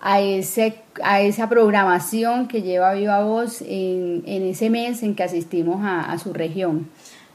a, 0.03 0.21
ese, 0.21 0.83
a 1.03 1.23
esa 1.23 1.49
programación 1.49 2.49
que 2.49 2.61
lleva 2.61 2.93
Viva 2.93 3.25
Voz 3.25 3.63
en, 3.63 4.23
en 4.27 4.43
ese 4.43 4.69
mes 4.69 5.03
en 5.03 5.15
que 5.15 5.23
asistimos 5.23 5.83
a, 5.83 6.13
a 6.13 6.19
su 6.19 6.35
región. 6.35 6.91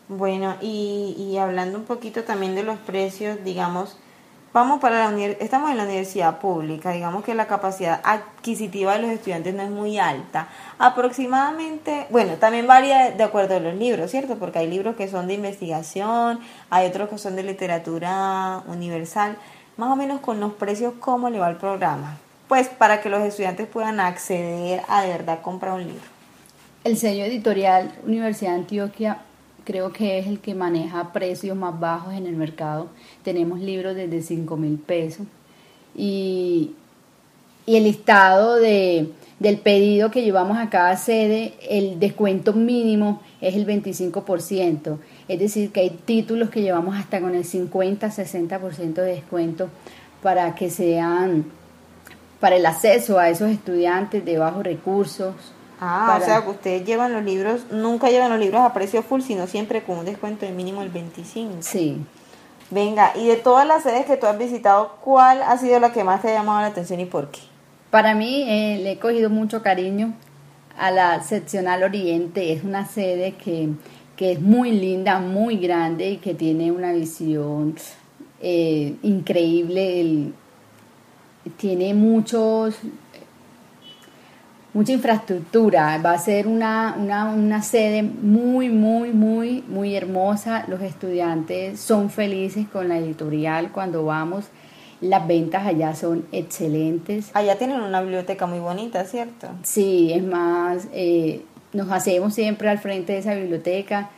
Bueno, 0.10 0.56
y, 0.62 1.16
y 1.18 1.38
hablando 1.38 1.78
un 1.80 1.86
poquito 1.86 2.24
también 2.24 2.56
de 2.56 2.64
los 2.64 2.78
precios, 2.80 3.38
digamos, 3.44 3.98
Vamos 4.52 4.80
para 4.80 5.12
la 5.12 5.26
estamos 5.40 5.70
en 5.70 5.78
la 5.78 5.84
universidad 5.84 6.40
pública, 6.40 6.92
digamos 6.92 7.24
que 7.24 7.36
la 7.36 7.46
capacidad 7.46 8.02
adquisitiva 8.04 8.96
de 8.96 9.04
los 9.04 9.12
estudiantes 9.12 9.54
no 9.54 9.62
es 9.62 9.70
muy 9.70 10.00
alta. 10.00 10.48
Aproximadamente, 10.80 12.08
bueno, 12.10 12.34
también 12.34 12.66
varía 12.66 13.12
de 13.12 13.24
acuerdo 13.24 13.58
a 13.58 13.60
los 13.60 13.76
libros, 13.76 14.10
¿cierto? 14.10 14.40
Porque 14.40 14.58
hay 14.58 14.68
libros 14.68 14.96
que 14.96 15.08
son 15.08 15.28
de 15.28 15.36
investigación, 15.36 16.40
hay 16.72 16.88
otros 16.88 17.10
que 17.10 17.20
son 17.20 17.36
de 17.36 17.44
literatura 17.44 18.64
universal, 18.66 19.38
más 19.78 19.92
o 19.92 19.96
menos 19.96 20.20
con 20.20 20.40
los 20.40 20.54
precios, 20.54 20.96
¿cómo 21.00 21.30
le 21.30 21.38
va 21.38 21.48
el 21.52 21.58
programa? 21.58 22.18
Pues 22.48 22.70
para 22.70 23.02
que 23.02 23.10
los 23.10 23.22
estudiantes 23.22 23.68
puedan 23.68 24.00
acceder 24.00 24.82
a 24.88 25.04
de 25.04 25.10
verdad 25.10 25.44
comprar 25.44 25.74
un 25.74 25.84
libro. 25.84 26.08
El 26.84 26.98
sello 26.98 27.24
editorial 27.24 27.92
Universidad 28.04 28.54
de 28.54 28.58
Antioquia 28.58 29.20
creo 29.70 29.94
que 29.94 30.18
es 30.18 30.26
el 30.26 30.40
que 30.40 30.56
maneja 30.56 31.14
precios 31.14 31.56
más 31.56 31.80
bajos 31.80 32.16
en 32.16 32.26
el 32.26 32.36
mercado. 32.36 32.88
Tenemos 33.24 33.60
libros 33.60 33.96
desde 33.96 34.24
5 34.24 34.58
mil 34.58 34.80
pesos. 34.80 35.28
Y, 35.96 36.72
el 37.68 37.84
listado 37.84 38.56
de, 38.56 39.12
del 39.38 39.60
pedido 39.60 40.10
que 40.10 40.24
llevamos 40.24 40.58
a 40.58 40.72
cada 40.72 40.98
sede, 40.98 41.54
el 41.70 42.00
descuento 42.00 42.54
mínimo 42.54 43.22
es 43.42 43.54
el 43.56 43.68
25%. 43.68 44.98
Es 45.28 45.40
decir, 45.40 45.72
que 45.72 45.82
hay 45.82 45.92
títulos 45.92 46.50
que 46.50 46.64
llevamos 46.64 46.98
hasta 46.98 47.22
con 47.22 47.36
el 47.36 47.44
50-60% 47.44 48.94
de 48.94 49.04
descuento 49.04 49.70
para 50.24 50.56
que 50.56 50.72
sean 50.72 51.46
para 52.40 52.56
el 52.56 52.66
acceso 52.66 53.20
a 53.20 53.30
esos 53.30 53.52
estudiantes 53.52 54.26
de 54.26 54.40
bajos 54.40 54.64
recursos 54.64 55.36
Ah, 55.82 56.20
o 56.22 56.26
sea 56.26 56.44
que 56.44 56.50
ustedes 56.50 56.86
llevan 56.86 57.14
los 57.14 57.24
libros, 57.24 57.68
nunca 57.72 58.10
llevan 58.10 58.30
los 58.30 58.40
libros 58.40 58.62
a 58.62 58.74
precio 58.74 59.02
full, 59.02 59.22
sino 59.22 59.48
siempre 59.48 59.84
con 59.84 60.00
un 60.00 60.06
descuento 60.06 60.46
de 60.46 60.52
mínimo 60.52 60.82
el 60.82 60.90
25. 60.90 61.58
Sí. 61.62 61.98
Venga, 62.70 63.14
y 63.16 63.28
de 63.28 63.38
todas 63.38 63.66
las 63.66 63.84
sedes 63.84 64.06
que 64.06 64.18
tú 64.18 64.28
has 64.28 64.38
visitado, 64.38 64.98
¿cuál 65.02 65.42
ha 65.42 65.58
sido 65.58 65.80
la 65.80 65.92
que 65.92 66.04
más 66.04 66.22
te 66.22 66.30
ha 66.30 66.34
llamado 66.34 66.62
la 66.62 66.68
atención 66.68 67.00
y 67.00 67.06
por 67.06 67.32
qué? 67.32 67.40
Para 67.90 68.14
mí 68.14 68.44
eh, 68.48 68.80
le 68.84 68.92
he 68.92 69.00
cogido 69.00 69.30
mucho 69.30 69.64
cariño 69.64 70.14
a 70.78 70.92
la 70.92 71.24
seccional 71.24 71.82
Oriente. 71.84 72.54
Es 72.54 72.64
una 72.64 72.86
sede 72.86 73.34
que, 73.34 73.70
que 74.16 74.34
es 74.34 74.42
muy 74.42 74.72
linda, 74.72 75.20
muy 75.20 75.58
grande 75.58 76.12
y 76.12 76.18
que 76.18 76.36
tiene 76.36 76.72
una 76.72 76.92
visión 76.92 77.76
eh, 78.42 78.96
increíble. 79.02 80.32
tiene 81.58 81.94
muchos 81.94 82.76
mucha 84.74 84.92
infraestructura, 84.92 85.98
va 85.98 86.14
a 86.14 86.18
ser 86.18 86.48
una, 86.48 86.96
una, 86.98 87.26
una, 87.26 87.62
sede 87.62 88.04
muy, 88.04 88.70
muy, 88.70 89.12
muy, 89.12 89.64
muy 89.68 89.96
hermosa. 89.96 90.66
Los 90.68 90.82
estudiantes 90.82 91.80
son 91.80 92.10
felices 92.10 92.68
con 92.68 92.88
la 92.90 92.98
editorial 92.98 93.72
cuando 93.72 94.06
vamos. 94.06 94.46
Las 95.02 95.28
ventas 95.28 95.66
allá 95.66 95.96
son 95.96 96.26
excelentes. 96.32 97.32
Allá 97.34 97.58
tienen 97.58 97.82
una 97.82 98.02
biblioteca 98.02 98.46
muy 98.46 98.60
bonita, 98.60 99.06
¿cierto? 99.06 99.48
Sí, 99.64 100.12
es 100.14 100.24
más, 100.24 100.88
eh, 100.94 101.46
nos 101.74 101.90
hacemos 101.92 102.34
siempre 102.34 102.70
al 102.70 102.80
frente 102.80 103.14
de 103.14 103.20
esa 103.20 103.34
biblioteca 103.34 104.10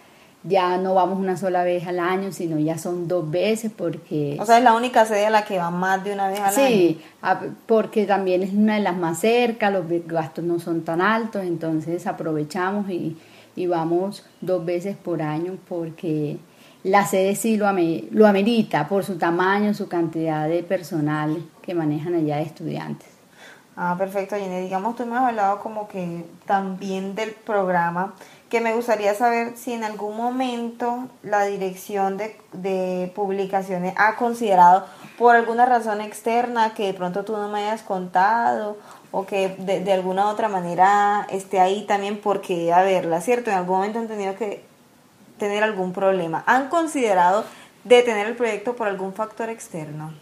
ya 0.43 0.77
no 0.77 0.95
vamos 0.95 1.19
una 1.19 1.38
sola 1.38 1.63
vez 1.63 1.86
al 1.86 2.00
año, 2.00 2.31
sino 2.31 2.57
ya 2.57 2.77
son 2.77 3.07
dos 3.07 3.29
veces 3.29 3.71
porque... 3.75 4.38
O 4.39 4.45
sea, 4.45 4.57
es 4.57 4.63
la 4.63 4.74
única 4.74 5.05
sede 5.05 5.27
a 5.27 5.29
la 5.29 5.45
que 5.45 5.57
va 5.57 5.69
más 5.69 6.03
de 6.03 6.13
una 6.13 6.27
vez 6.27 6.39
al 6.39 6.55
año. 6.55 6.67
Sí, 6.67 7.01
porque 7.67 8.05
también 8.05 8.41
es 8.41 8.53
una 8.53 8.75
de 8.75 8.81
las 8.81 8.98
más 8.98 9.19
cerca, 9.19 9.69
los 9.69 9.86
gastos 10.07 10.43
no 10.43 10.60
son 10.60 10.81
tan 10.81 11.01
altos, 11.01 11.43
entonces 11.43 12.07
aprovechamos 12.07 12.89
y, 12.89 13.17
y 13.55 13.67
vamos 13.67 14.25
dos 14.41 14.65
veces 14.65 14.98
por 14.98 15.21
año 15.21 15.57
porque 15.69 16.38
la 16.83 17.05
sede 17.05 17.36
sí 17.36 17.57
lo, 17.57 17.67
lo 18.12 18.27
amerita 18.27 18.88
por 18.88 19.03
su 19.03 19.17
tamaño, 19.17 19.74
su 19.75 19.88
cantidad 19.88 20.48
de 20.48 20.63
personal 20.63 21.43
que 21.62 21.75
manejan 21.75 22.15
allá 22.15 22.38
de 22.38 22.43
estudiantes. 22.43 23.07
Ah, 23.75 23.95
perfecto, 23.98 24.36
Jenny. 24.36 24.62
Digamos, 24.62 24.95
tú 24.95 25.05
me 25.05 25.15
has 25.15 25.24
hablado 25.24 25.60
como 25.60 25.88
que 25.88 26.25
también 26.45 27.15
del 27.15 27.31
programa 27.31 28.13
que 28.51 28.60
me 28.60 28.75
gustaría 28.75 29.15
saber 29.15 29.53
si 29.55 29.72
en 29.72 29.86
algún 29.86 30.17
momento 30.17 31.08
la 31.24 31.46
dirección 31.46 32.17
de, 32.17 33.12
publicaciones 33.15 33.93
ha 33.96 34.17
considerado 34.17 34.86
por 35.17 35.38
alguna 35.38 35.65
razón 35.65 36.01
externa 36.01 36.74
que 36.74 36.88
de 36.88 36.93
pronto 36.93 37.24
tú 37.24 37.31
no 37.31 37.48
me 37.48 37.60
hayas 37.60 37.81
contado 37.81 38.77
o 39.12 39.25
que 39.25 39.55
de, 39.58 39.79
de 39.79 39.93
alguna 39.93 40.27
otra 40.27 40.50
manera 40.50 41.25
esté 41.29 41.62
ahí 41.62 41.86
también 41.88 42.20
porque, 42.22 42.74
a 42.74 42.81
verla, 42.81 43.22
¿cierto? 43.22 43.50
En 43.51 43.55
algún 43.55 43.77
momento 43.77 44.00
han 44.00 44.10
tenido 44.10 44.36
que 44.36 44.65
tener 45.38 45.63
algún 45.63 45.93
problema. 45.93 46.43
¿Han 46.46 46.67
considerado 46.67 47.46
detener 47.86 48.27
el 48.27 48.36
proyecto 48.36 48.75
por 48.75 48.89
algún 48.89 49.13
factor 49.13 49.48
externo? 49.48 50.13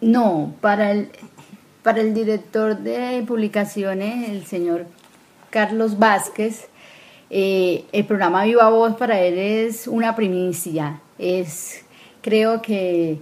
No, 0.00 0.54
para 0.60 0.92
el, 0.92 1.10
para 1.82 2.00
el 2.00 2.14
director 2.14 2.76
de 2.76 3.24
publicaciones, 3.26 4.28
el 4.28 4.46
señor 4.46 4.86
Carlos 5.50 5.98
Vázquez, 5.98 6.68
eh, 7.30 7.84
el 7.92 8.04
programa 8.04 8.44
Viva 8.44 8.68
Voz 8.70 8.94
para 8.96 9.20
él 9.20 9.38
es 9.38 9.86
una 9.86 10.14
primicia. 10.14 11.00
Es, 11.18 11.84
creo 12.22 12.62
que 12.62 13.18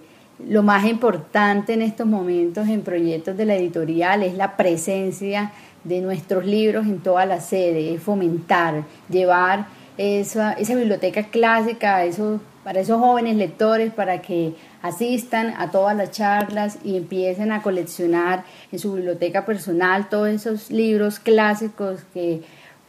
lo 0.46 0.62
más 0.62 0.84
importante 0.84 1.72
en 1.72 1.82
estos 1.82 2.06
momentos 2.06 2.68
en 2.68 2.82
proyectos 2.82 3.36
de 3.36 3.46
la 3.46 3.54
editorial 3.54 4.22
es 4.22 4.34
la 4.34 4.56
presencia 4.56 5.52
de 5.84 6.00
nuestros 6.00 6.44
libros 6.44 6.86
en 6.86 7.00
toda 7.00 7.26
la 7.26 7.40
sede, 7.40 7.94
es 7.94 8.02
fomentar, 8.02 8.84
llevar 9.08 9.66
esa, 9.96 10.54
esa 10.54 10.74
biblioteca 10.74 11.24
clásica 11.24 12.04
eso, 12.04 12.40
para 12.64 12.80
esos 12.80 12.98
jóvenes 12.98 13.36
lectores, 13.36 13.92
para 13.92 14.22
que 14.22 14.54
asistan 14.82 15.54
a 15.58 15.70
todas 15.70 15.96
las 15.96 16.10
charlas 16.10 16.78
y 16.82 16.96
empiecen 16.96 17.52
a 17.52 17.62
coleccionar 17.62 18.44
en 18.72 18.78
su 18.78 18.94
biblioteca 18.94 19.44
personal 19.44 20.08
todos 20.08 20.28
esos 20.28 20.70
libros 20.70 21.20
clásicos 21.20 22.00
que 22.12 22.42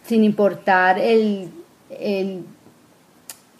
sin 0.07 0.24
importar 0.24 1.00
el, 1.00 1.50
el, 1.89 2.43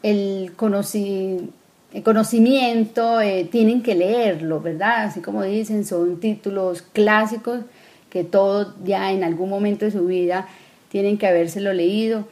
el, 0.04 0.52
conocimiento, 0.54 3.22
eh, 3.22 3.48
tienen 3.52 3.82
que 3.82 3.96
leerlo, 3.96 4.62
¿verdad? 4.62 5.06
Así 5.06 5.22
como 5.22 5.44
dicen, 5.44 5.86
son 5.86 6.20
títulos 6.20 6.82
clásicos 6.82 7.62
que 8.10 8.24
todos 8.24 8.76
ya 8.84 9.12
en 9.12 9.24
algún 9.24 9.50
momento 9.50 9.86
de 9.86 9.92
su 9.92 10.06
vida 10.06 10.48
tienen 10.90 11.18
que 11.18 11.28
habérselo 11.28 11.74
leído. 11.74 12.26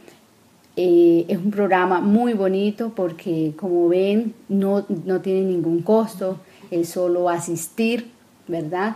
Eh, 0.75 1.25
es 1.27 1.37
un 1.37 1.51
programa 1.51 1.99
muy 1.99 2.33
bonito 2.33 2.93
porque, 2.95 3.53
como 3.57 3.89
ven, 3.89 4.33
no, 4.47 4.85
no 5.05 5.21
tiene 5.21 5.41
ningún 5.41 5.81
costo, 5.81 6.39
es 6.71 6.89
solo 6.89 7.29
asistir, 7.29 8.09
¿verdad? 8.47 8.95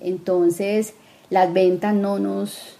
Entonces, 0.00 0.94
las 1.30 1.52
ventas 1.52 1.94
no 1.94 2.18
nos, 2.18 2.76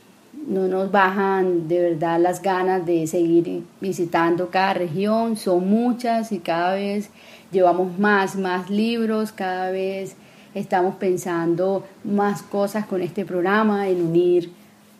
no 0.46 0.66
nos 0.68 0.90
bajan 0.90 1.68
de 1.68 1.90
verdad 1.90 2.20
las 2.20 2.42
ganas 2.42 2.84
de 2.84 3.06
seguir 3.06 3.62
visitando 3.80 4.50
cada 4.50 4.74
región, 4.74 5.36
son 5.36 5.68
muchas 5.68 6.32
y 6.32 6.38
cada 6.38 6.74
vez 6.74 7.10
llevamos 7.50 7.98
más, 7.98 8.36
más 8.36 8.70
libros, 8.70 9.32
cada 9.32 9.70
vez 9.70 10.16
estamos 10.54 10.96
pensando 10.96 11.84
más 12.04 12.42
cosas 12.42 12.86
con 12.86 13.02
este 13.02 13.24
programa, 13.24 13.88
en 13.88 14.02
unir 14.02 14.52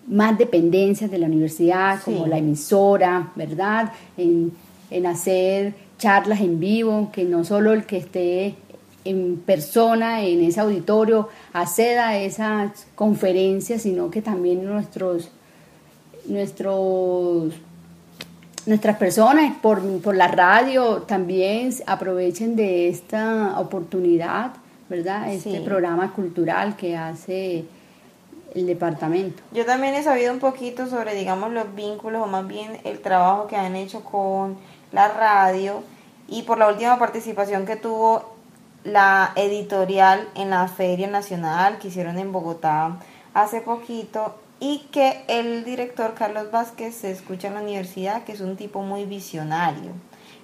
más 0.07 0.37
dependencias 0.37 1.11
de 1.11 1.19
la 1.19 1.27
universidad, 1.27 2.01
como 2.03 2.27
la 2.27 2.39
emisora, 2.39 3.33
¿verdad? 3.37 3.93
En, 4.17 4.53
en 4.91 5.07
hacer 5.07 5.75
charlas 5.99 6.41
en 6.41 6.59
vivo, 6.59 7.11
que 7.13 7.25
no 7.25 7.45
solo 7.45 7.73
el 7.73 7.87
que 7.87 7.99
esté 7.99 8.55
en 9.05 9.37
persona, 9.39 10.23
en 10.23 10.43
ese 10.43 10.61
auditorio, 10.61 11.29
acceda 11.53 12.09
a 12.09 12.19
esas 12.19 12.87
conferencias, 12.95 13.83
sino 13.83 14.11
que 14.11 14.23
también 14.23 14.65
nuestros, 14.65 15.31
nuestros, 16.27 17.53
nuestras 18.67 18.97
personas 18.97 19.55
por, 19.61 19.83
por 20.01 20.17
la 20.17 20.29
radio 20.29 21.03
también 21.03 21.73
aprovechen 21.87 22.57
de 22.57 22.89
esta 22.89 23.59
oportunidad, 23.59 24.53
¿verdad? 24.89 25.33
Este 25.33 25.53
Sí. 25.53 25.61
programa 25.65 26.13
cultural 26.13 26.77
que 26.77 26.97
hace 26.97 27.65
el 28.55 28.67
departamento. 28.67 29.43
Yo 29.53 29.65
también 29.65 29.95
he 29.95 30.03
sabido 30.03 30.33
un 30.33 30.39
poquito 30.39 30.87
sobre, 30.87 31.15
digamos, 31.15 31.53
los 31.53 31.75
vínculos 31.75 32.23
o 32.23 32.27
más 32.27 32.47
bien 32.47 32.79
el 32.85 33.01
trabajo 33.01 33.47
que 33.47 33.57
han 33.57 33.75
hecho 33.77 34.05
con 34.05 34.57
la 34.93 35.09
radio 35.09 35.83
y 36.29 36.43
por 36.43 36.59
la 36.59 36.69
última 36.69 36.99
participación 36.99 37.65
que 37.65 37.77
tuvo 37.77 38.32
la 38.85 39.33
editorial 39.37 40.29
en 40.35 40.51
la 40.51 40.67
Feria 40.69 41.09
Nacional 41.09 41.79
que 41.79 41.89
hicieron 41.89 42.19
en 42.19 42.33
Bogotá 42.33 42.97
hace 43.35 43.61
poquito 43.61 44.35
y 44.61 44.79
que 44.93 45.25
el 45.29 45.65
director 45.65 46.15
Carlos 46.15 46.51
Vázquez 46.51 46.95
se 46.95 47.11
escucha 47.11 47.49
en 47.49 47.55
la 47.55 47.63
universidad, 47.63 48.23
que 48.25 48.33
es 48.33 48.41
un 48.41 48.57
tipo 48.57 48.83
muy 48.83 49.05
visionario. 49.05 49.91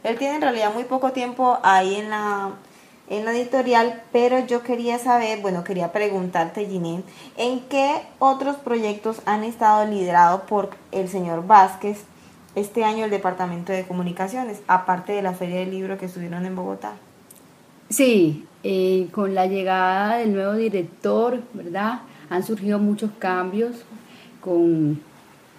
Él 0.03 0.19
tiene 0.19 0.37
en 0.37 0.43
realidad 0.43 0.73
muy 0.73 0.85
poco 0.85 1.13
tiempo 1.13 1.59
ahí 1.63 1.97
en 1.97 2.11
la, 2.11 2.51
en 3.09 3.25
la 3.25 3.33
editorial, 3.33 4.03
pero 4.13 4.41
yo 4.41 4.63
quería 4.63 4.99
saber, 4.99 5.41
bueno, 5.41 5.65
quería 5.65 5.93
preguntarte, 5.93 6.67
Ginette, 6.67 7.05
¿en 7.37 7.61
qué 7.69 8.03
otros 8.19 8.57
proyectos 8.57 9.21
han 9.25 9.45
estado 9.45 9.87
liderados 9.87 10.43
por 10.43 10.71
el 10.91 11.09
señor 11.09 11.47
Vázquez 11.47 12.05
este 12.55 12.85
año 12.85 13.05
el 13.05 13.11
Departamento 13.11 13.73
de 13.73 13.87
Comunicaciones, 13.87 14.63
aparte 14.67 15.13
de 15.13 15.23
la 15.23 15.33
Feria 15.33 15.61
del 15.61 15.71
Libro 15.71 15.97
que 15.97 16.07
estuvieron 16.07 16.45
en 16.45 16.57
Bogotá? 16.57 16.95
Sí, 17.91 18.45
eh, 18.65 19.09
con 19.13 19.35
la 19.35 19.47
llegada 19.47 20.19
del 20.19 20.35
nuevo 20.35 20.53
director, 20.53 21.41
¿verdad? 21.55 22.01
Han 22.29 22.45
surgido 22.45 22.79
muchos 22.79 23.11
cambios 23.19 23.77
con, 24.43 25.01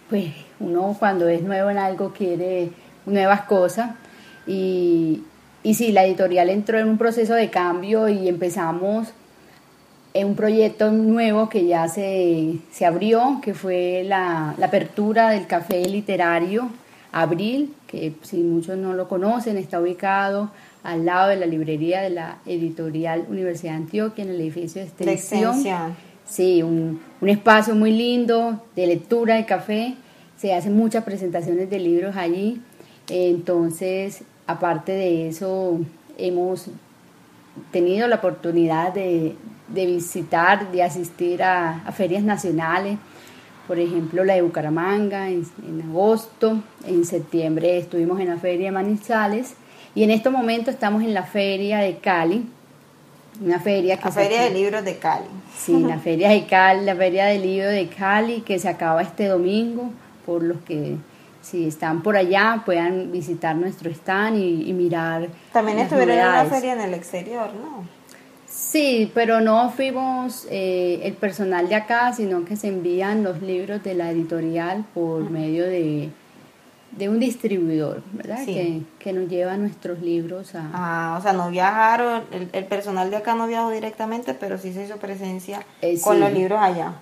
pues 0.09 0.31
uno 0.59 0.95
cuando 1.00 1.27
es 1.27 1.41
nuevo 1.41 1.71
en 1.71 1.79
algo 1.79 2.13
quiere 2.13 2.69
nuevas 3.07 3.41
cosas 3.41 3.95
y, 4.45 5.24
y 5.63 5.74
sí, 5.74 5.91
la 5.91 6.05
editorial 6.05 6.50
entró 6.51 6.77
en 6.77 6.88
un 6.88 7.00
proceso 7.00 7.33
de 7.33 7.50
cambio 7.50 8.07
y 8.09 8.29
empezamos 8.29 9.07
en 10.13 10.27
un 10.27 10.36
proyecto 10.36 10.91
nuevo 10.91 11.50
que 11.50 11.65
ya 11.65 11.88
se, 11.88 12.59
se 12.71 12.86
abrió, 12.86 13.39
que 13.41 13.55
fue 13.55 14.03
la, 14.05 14.53
la 14.59 14.67
apertura 14.67 15.31
del 15.31 15.48
café 15.48 15.88
literario 15.88 16.69
Abril, 17.12 17.74
que 17.88 18.13
si 18.21 18.38
muchos 18.38 18.77
no 18.77 18.93
lo 18.93 19.07
conocen, 19.07 19.57
está 19.57 19.79
ubicado 19.79 20.51
al 20.83 21.05
lado 21.05 21.29
de 21.29 21.36
la 21.36 21.45
librería 21.45 22.01
de 22.01 22.09
la 22.09 22.38
editorial 22.45 23.25
Universidad 23.29 23.74
de 23.74 23.77
Antioquia, 23.77 24.24
en 24.24 24.29
el 24.31 24.41
edificio 24.41 24.81
de 24.81 24.88
De 24.88 25.12
extensión. 25.13 25.55
extensión. 25.55 25.95
Sí, 26.25 26.62
un, 26.63 27.01
un 27.21 27.29
espacio 27.29 27.74
muy 27.75 27.91
lindo 27.91 28.63
de 28.75 28.88
lectura, 28.88 29.36
de 29.36 29.45
café. 29.45 29.95
Se 30.38 30.53
hacen 30.53 30.75
muchas 30.77 31.03
presentaciones 31.03 31.69
de 31.69 31.79
libros 31.79 32.15
allí. 32.15 32.62
Entonces, 33.09 34.21
aparte 34.48 34.91
de 34.91 35.27
eso, 35.27 35.79
hemos 36.17 36.67
tenido 37.71 38.07
la 38.07 38.17
oportunidad 38.17 38.93
de, 38.93 39.36
de 39.67 39.86
visitar, 39.86 40.71
de 40.71 40.83
asistir 40.83 41.43
a, 41.43 41.83
a 41.86 41.91
ferias 41.91 42.24
nacionales. 42.24 42.98
Por 43.67 43.79
ejemplo, 43.79 44.24
la 44.24 44.36
de 44.36 44.41
Bucaramanga 44.43 45.29
en, 45.29 45.43
en 45.67 45.81
agosto. 45.89 46.62
En 46.86 47.05
septiembre 47.05 47.77
estuvimos 47.77 48.19
en 48.19 48.27
la 48.29 48.38
feria 48.38 48.67
de 48.67 48.71
Manizales. 48.71 49.55
Y 50.00 50.03
en 50.03 50.12
estos 50.12 50.32
momentos 50.32 50.75
estamos 50.75 51.03
en 51.03 51.13
la 51.13 51.24
feria 51.24 51.79
de 51.79 51.98
Cali. 51.98 52.48
Una 53.44 53.60
feria 53.60 53.98
que 53.98 54.06
La 54.06 54.12
Feria 54.12 54.44
de 54.44 54.51
Libros 54.51 54.86
de 54.86 54.98
Cali. 54.98 55.25
Sí, 55.58 55.77
la 55.77 56.00
feria 56.06 56.29
de 56.29 56.46
Cali, 56.46 56.86
la 56.86 56.96
feria 56.96 57.25
del 57.25 57.41
libro 57.41 57.68
de 57.68 57.89
Cali 57.89 58.39
que 58.39 58.60
se 58.60 58.70
acaba 58.70 59.01
este 59.01 59.27
domingo, 59.27 59.91
por 60.25 60.41
los 60.41 60.62
que 60.62 60.96
si 61.41 61.68
están 61.68 62.01
por 62.01 62.15
allá 62.15 62.63
puedan 62.65 63.12
visitar 63.12 63.58
nuestro 63.58 63.89
stand 63.89 64.38
y, 64.38 64.69
y 64.69 64.71
mirar. 64.71 65.28
También 65.52 65.80
las 65.80 65.88
estuvieron 65.88 66.17
en 66.17 66.28
una 66.30 66.45
feria 66.45 66.71
en 66.71 66.80
el 66.80 66.93
exterior, 66.93 67.50
¿no? 67.54 67.84
Sí, 68.47 69.12
pero 69.13 69.41
no 69.41 69.69
fuimos 69.69 70.47
eh, 70.50 71.02
el 71.04 71.15
personal 71.15 71.67
de 71.67 71.76
acá, 71.76 72.13
sino 72.13 72.45
que 72.45 72.56
se 72.56 72.69
envían 72.69 73.21
los 73.21 73.41
libros 73.41 73.84
de 73.84 73.95
la 73.95 74.12
editorial 74.12 74.86
por 74.93 75.30
medio 75.30 75.65
de, 75.65 76.10
de 76.91 77.08
un 77.10 77.19
distribuidor, 77.19 78.02
¿verdad? 78.13 78.39
Sí. 78.45 78.54
Que, 78.54 78.82
que 78.99 79.13
nos 79.13 79.30
lleva 79.30 79.56
nuestros 79.58 79.99
libros 80.02 80.56
a... 80.56 80.69
Ah, 80.73 81.17
o 81.19 81.21
sea, 81.21 81.34
no 81.34 81.49
viajaron, 81.49 82.23
el, 82.32 82.49
el 82.52 82.65
personal 82.65 83.10
de 83.12 83.17
acá 83.17 83.36
no 83.36 83.47
viajó 83.47 83.69
directamente, 83.71 84.34
pero 84.34 84.58
sí 84.58 84.73
se 84.73 84.86
hizo 84.86 84.97
presencia 84.97 85.65
Eh, 85.82 85.99
con 86.02 86.15
sí. 86.15 86.19
los 86.21 86.34
libros 86.34 86.60
allá. 86.60 86.93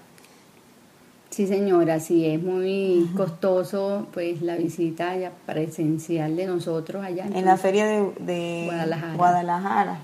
Sí, 1.30 1.46
señora, 1.46 2.00
sí, 2.00 2.26
es 2.26 2.42
muy 2.42 3.10
costoso 3.16 4.08
pues 4.14 4.42
la 4.42 4.56
visita 4.56 5.16
ya 5.16 5.32
presencial 5.46 6.36
de 6.36 6.46
nosotros 6.48 7.04
allá. 7.04 7.26
En 7.32 7.46
la 7.46 7.58
feria 7.58 7.86
de, 7.86 8.12
de 8.20 8.64
Guadalajara. 8.66 9.14
Guadalajara. 9.16 9.98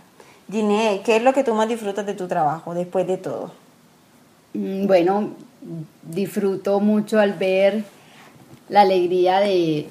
Ginée, 0.52 1.02
¿qué 1.04 1.16
es 1.16 1.24
lo 1.24 1.34
que 1.34 1.44
tú 1.44 1.54
más 1.56 1.68
disfrutas 1.68 2.06
de 2.06 2.14
tu 2.14 2.28
trabajo 2.28 2.74
después 2.76 3.08
de 3.08 3.18
todo? 3.18 3.52
Mm, 4.54 4.86
Bueno, 4.86 5.32
disfruto 6.04 6.80
mucho 6.82 7.20
al 7.20 7.34
ver 7.34 7.84
la 8.74 8.82
alegría 8.82 9.40
de, 9.40 9.86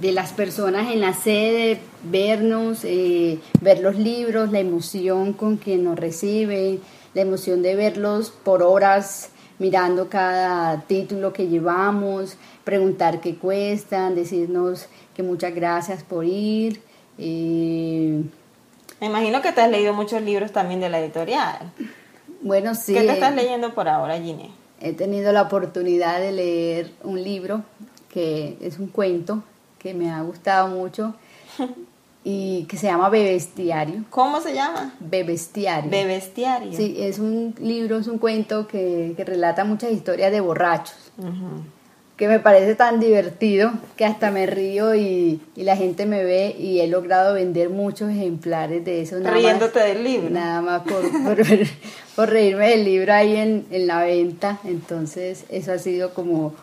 de 0.00 0.10
las 0.10 0.32
personas 0.32 0.92
en 0.92 1.00
la 1.00 1.12
sede, 1.14 1.78
vernos, 2.02 2.80
eh, 2.82 3.38
ver 3.60 3.78
los 3.78 3.96
libros, 3.96 4.50
la 4.50 4.58
emoción 4.58 5.32
con 5.32 5.56
que 5.56 5.76
nos 5.76 5.96
reciben, 5.96 6.80
la 7.14 7.20
emoción 7.22 7.62
de 7.62 7.76
verlos 7.76 8.30
por 8.30 8.64
horas 8.64 9.30
mirando 9.60 10.08
cada 10.08 10.80
título 10.82 11.32
que 11.32 11.46
llevamos, 11.46 12.36
preguntar 12.64 13.20
qué 13.20 13.36
cuestan, 13.36 14.16
decirnos 14.16 14.88
que 15.14 15.22
muchas 15.22 15.54
gracias 15.54 16.02
por 16.02 16.24
ir. 16.24 16.80
eh, 17.18 18.20
Me 19.00 19.06
imagino 19.06 19.40
que 19.42 19.52
te 19.52 19.60
has 19.60 19.70
leído 19.70 19.94
muchos 19.94 20.20
libros 20.22 20.50
también 20.50 20.80
de 20.80 20.88
la 20.88 20.98
editorial. 20.98 21.72
bueno, 22.42 22.74
sí. 22.74 22.94
¿Qué 22.94 23.02
te 23.02 23.12
estás 23.12 23.32
leyendo 23.36 23.74
por 23.74 23.88
ahora, 23.88 24.18
Ginée? 24.18 24.50
He 24.80 24.92
tenido 24.92 25.32
la 25.32 25.42
oportunidad 25.42 26.20
de 26.20 26.32
leer 26.32 26.92
un 27.02 27.22
libro 27.22 27.62
que 28.08 28.56
es 28.60 28.78
un 28.78 28.88
cuento 28.88 29.42
que 29.78 29.94
me 29.94 30.10
ha 30.10 30.20
gustado 30.22 30.68
mucho 30.68 31.14
y 32.24 32.64
que 32.64 32.76
se 32.76 32.88
llama 32.88 33.08
Bebestiario. 33.08 34.04
¿Cómo 34.10 34.40
se 34.40 34.54
llama? 34.54 34.94
Bebestiario. 35.00 35.90
Bebestiario. 35.90 36.72
Sí, 36.72 36.96
es 36.98 37.18
un 37.18 37.54
libro, 37.60 37.98
es 37.98 38.08
un 38.08 38.18
cuento 38.18 38.66
que, 38.66 39.14
que 39.16 39.24
relata 39.24 39.64
muchas 39.64 39.92
historias 39.92 40.32
de 40.32 40.40
borrachos, 40.40 41.12
Ujú. 41.18 41.62
Que 42.16 42.28
me 42.28 42.40
parece 42.40 42.74
tan 42.74 42.98
divertido 42.98 43.72
que 43.96 44.06
hasta 44.06 44.30
me 44.30 44.46
río 44.46 44.94
y, 44.94 45.40
y 45.54 45.62
la 45.64 45.76
gente 45.76 46.06
me 46.06 46.24
ve 46.24 46.56
y 46.58 46.80
he 46.80 46.86
logrado 46.86 47.34
vender 47.34 47.68
muchos 47.68 48.10
ejemplares 48.10 48.84
de 48.86 49.02
eso. 49.02 49.16
nada 49.18 49.32
más- 49.32 49.42
Riéndote 49.42 49.78
del 49.80 50.02
libro. 50.02 50.30
Nada 50.30 50.62
más 50.62 50.82
por, 50.82 51.02
por, 51.24 51.36
por 52.16 52.30
reírme 52.30 52.70
del 52.70 52.84
libro 52.86 53.12
ahí 53.12 53.36
en, 53.36 53.66
en 53.70 53.86
la 53.86 54.02
venta. 54.02 54.58
Entonces, 54.64 55.44
eso 55.50 55.72
ha 55.72 55.78
sido 55.78 56.14
como, 56.14 56.54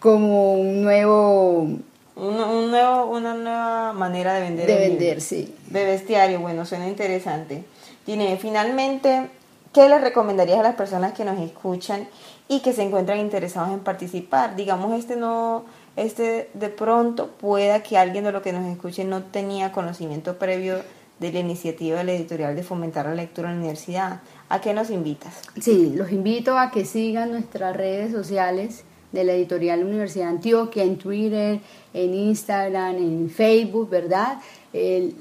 como 0.00 0.54
un 0.54 0.82
nuevo 0.82 1.60
Un, 1.60 1.80
un 2.16 2.70
nuevo, 2.70 3.06
una 3.16 3.34
nueva 3.34 3.92
manera 3.92 4.34
de 4.34 4.40
vender. 4.40 4.66
de 4.66 4.72
libro. 4.74 4.88
vender, 4.90 5.20
sí. 5.20 5.54
De 5.70 5.84
bestiario, 5.84 6.40
bueno, 6.40 6.66
suena 6.66 6.88
interesante. 6.88 7.62
Ginée, 8.06 8.36
finalmente, 8.36 9.28
¿qué 9.72 9.88
le 9.88 9.98
recomendarías 9.98 10.58
a 10.58 10.62
las 10.64 10.74
personas 10.74 11.12
que 11.12 11.24
nos 11.24 11.38
escuchan 11.40 12.08
y 12.48 12.60
que 12.60 12.72
se 12.72 12.82
encuentran 12.82 13.18
interesados 13.18 13.72
en 13.72 13.80
participar? 13.80 14.56
Digamos, 14.56 14.98
este 14.98 15.16
no, 15.16 15.64
este 15.96 16.50
de 16.54 16.68
pronto 16.68 17.28
pueda 17.28 17.82
que 17.82 17.96
alguien 17.98 18.24
de 18.24 18.32
lo 18.32 18.42
que 18.42 18.52
nos 18.52 18.66
escuche 18.66 19.04
no 19.04 19.22
tenía 19.22 19.72
conocimiento 19.72 20.38
previo 20.38 20.76
de 21.18 21.32
la 21.32 21.38
iniciativa 21.38 21.98
de 21.98 22.04
la 22.04 22.12
editorial 22.12 22.56
de 22.56 22.62
fomentar 22.62 23.06
la 23.06 23.14
lectura 23.14 23.48
en 23.48 23.56
la 23.56 23.60
universidad. 23.60 24.20
¿A 24.48 24.60
qué 24.60 24.74
nos 24.74 24.90
invitas? 24.90 25.34
Sí, 25.60 25.92
los 25.94 26.10
invito 26.10 26.58
a 26.58 26.70
que 26.70 26.84
sigan 26.84 27.30
nuestras 27.30 27.76
redes 27.76 28.12
sociales 28.12 28.84
de 29.12 29.24
la 29.24 29.32
editorial 29.32 29.84
Universidad 29.84 30.24
de 30.24 30.30
Antioquia, 30.30 30.82
en 30.82 30.96
Twitter, 30.96 31.60
en 31.94 32.14
Instagram, 32.14 32.96
en 32.96 33.30
Facebook, 33.30 33.88
¿verdad? 33.88 34.38
El, 34.72 35.14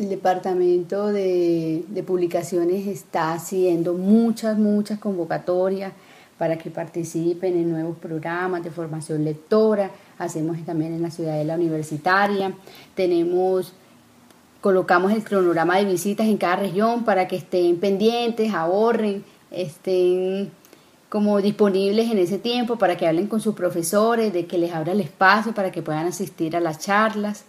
departamento 0.00 1.06
de, 1.06 1.84
de 1.88 2.02
publicaciones 2.02 2.86
está 2.86 3.32
haciendo 3.32 3.94
muchas, 3.94 4.58
muchas 4.58 4.98
convocatorias 4.98 5.92
para 6.38 6.58
que 6.58 6.70
participen 6.70 7.54
en 7.54 7.70
nuevos 7.70 7.96
programas 7.96 8.62
de 8.62 8.70
formación 8.70 9.24
lectora. 9.24 9.90
Hacemos 10.18 10.58
también 10.64 10.92
en 10.94 11.02
la 11.02 11.10
ciudadela 11.10 11.54
universitaria. 11.54 12.52
Tenemos 12.94 13.72
colocamos 14.60 15.12
el 15.12 15.22
cronograma 15.22 15.76
de 15.76 15.84
visitas 15.84 16.26
en 16.26 16.38
cada 16.38 16.56
región 16.56 17.04
para 17.04 17.28
que 17.28 17.36
estén 17.36 17.78
pendientes, 17.78 18.52
ahorren, 18.52 19.24
estén 19.52 20.50
como 21.08 21.40
disponibles 21.40 22.10
en 22.10 22.18
ese 22.18 22.38
tiempo 22.38 22.76
para 22.76 22.96
que 22.96 23.06
hablen 23.06 23.28
con 23.28 23.40
sus 23.40 23.54
profesores, 23.54 24.32
de 24.32 24.46
que 24.46 24.58
les 24.58 24.72
abra 24.72 24.90
el 24.90 25.00
espacio 25.00 25.54
para 25.54 25.70
que 25.70 25.82
puedan 25.82 26.06
asistir 26.06 26.56
a 26.56 26.60
las 26.60 26.80
charlas. 26.80 27.44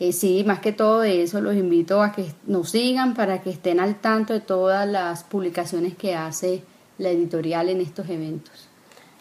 eh, 0.00 0.12
sí, 0.12 0.44
más 0.44 0.60
que 0.60 0.72
todo 0.72 1.00
de 1.00 1.22
eso, 1.22 1.40
los 1.40 1.56
invito 1.56 2.02
a 2.02 2.12
que 2.12 2.26
nos 2.46 2.70
sigan 2.70 3.14
para 3.14 3.40
que 3.42 3.50
estén 3.50 3.80
al 3.80 3.94
tanto 4.00 4.34
de 4.34 4.40
todas 4.40 4.86
las 4.86 5.24
publicaciones 5.24 5.96
que 5.96 6.14
hace 6.14 6.62
la 7.00 7.08
editorial 7.10 7.70
en 7.70 7.80
estos 7.80 8.08
eventos. 8.08 8.68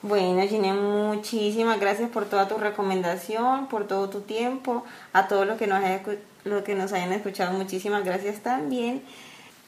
Bueno, 0.02 0.42
Gine, 0.48 0.74
muchísimas 0.74 1.80
gracias 1.80 2.10
por 2.10 2.26
toda 2.26 2.48
tu 2.48 2.58
recomendación, 2.58 3.68
por 3.68 3.88
todo 3.88 4.10
tu 4.10 4.22
tiempo, 4.22 4.84
a 5.14 5.28
todos 5.28 5.48
los 5.48 5.58
que 5.58 5.66
nos, 5.66 5.82
los 6.44 6.64
que 6.64 6.76
nos 6.76 6.92
hayan 6.94 7.14
escuchado, 7.14 7.58
muchísimas 7.58 8.04
gracias 8.04 8.42
también. 8.42 9.02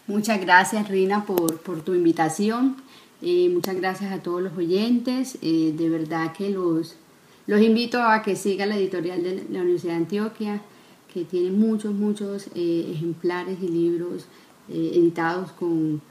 Muchas 0.07 0.41
gracias, 0.41 0.89
Rina, 0.89 1.25
por, 1.25 1.59
por 1.61 1.81
tu 1.81 1.93
invitación. 1.93 2.77
Eh, 3.21 3.49
muchas 3.53 3.75
gracias 3.75 4.11
a 4.11 4.21
todos 4.21 4.41
los 4.41 4.57
oyentes. 4.57 5.37
Eh, 5.41 5.73
de 5.77 5.89
verdad 5.89 6.33
que 6.33 6.49
los, 6.49 6.95
los 7.47 7.61
invito 7.61 8.01
a 8.01 8.21
que 8.21 8.35
sigan 8.35 8.69
la 8.69 8.75
editorial 8.75 9.23
de 9.23 9.45
la 9.49 9.61
Universidad 9.61 9.93
de 9.93 9.99
Antioquia, 9.99 10.61
que 11.13 11.23
tiene 11.23 11.51
muchos, 11.51 11.93
muchos 11.93 12.47
eh, 12.55 12.91
ejemplares 12.93 13.57
y 13.61 13.69
libros 13.69 14.25
editados 14.69 15.51
con, 15.51 16.01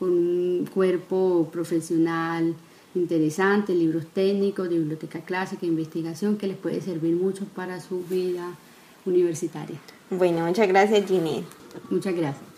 con 0.00 0.10
un 0.10 0.66
cuerpo 0.74 1.48
profesional 1.52 2.56
interesante, 2.94 3.74
libros 3.74 4.06
técnicos, 4.12 4.68
de 4.68 4.78
biblioteca 4.78 5.20
clásica, 5.20 5.66
investigación, 5.66 6.36
que 6.36 6.48
les 6.48 6.56
puede 6.56 6.80
servir 6.80 7.14
mucho 7.14 7.44
para 7.44 7.80
su 7.80 8.02
vida 8.04 8.56
universitaria. 9.06 9.78
Bueno, 10.10 10.46
muchas 10.46 10.66
gracias, 10.66 11.06
Ginny. 11.06 11.44
Muchas 11.90 12.16
gracias. 12.16 12.49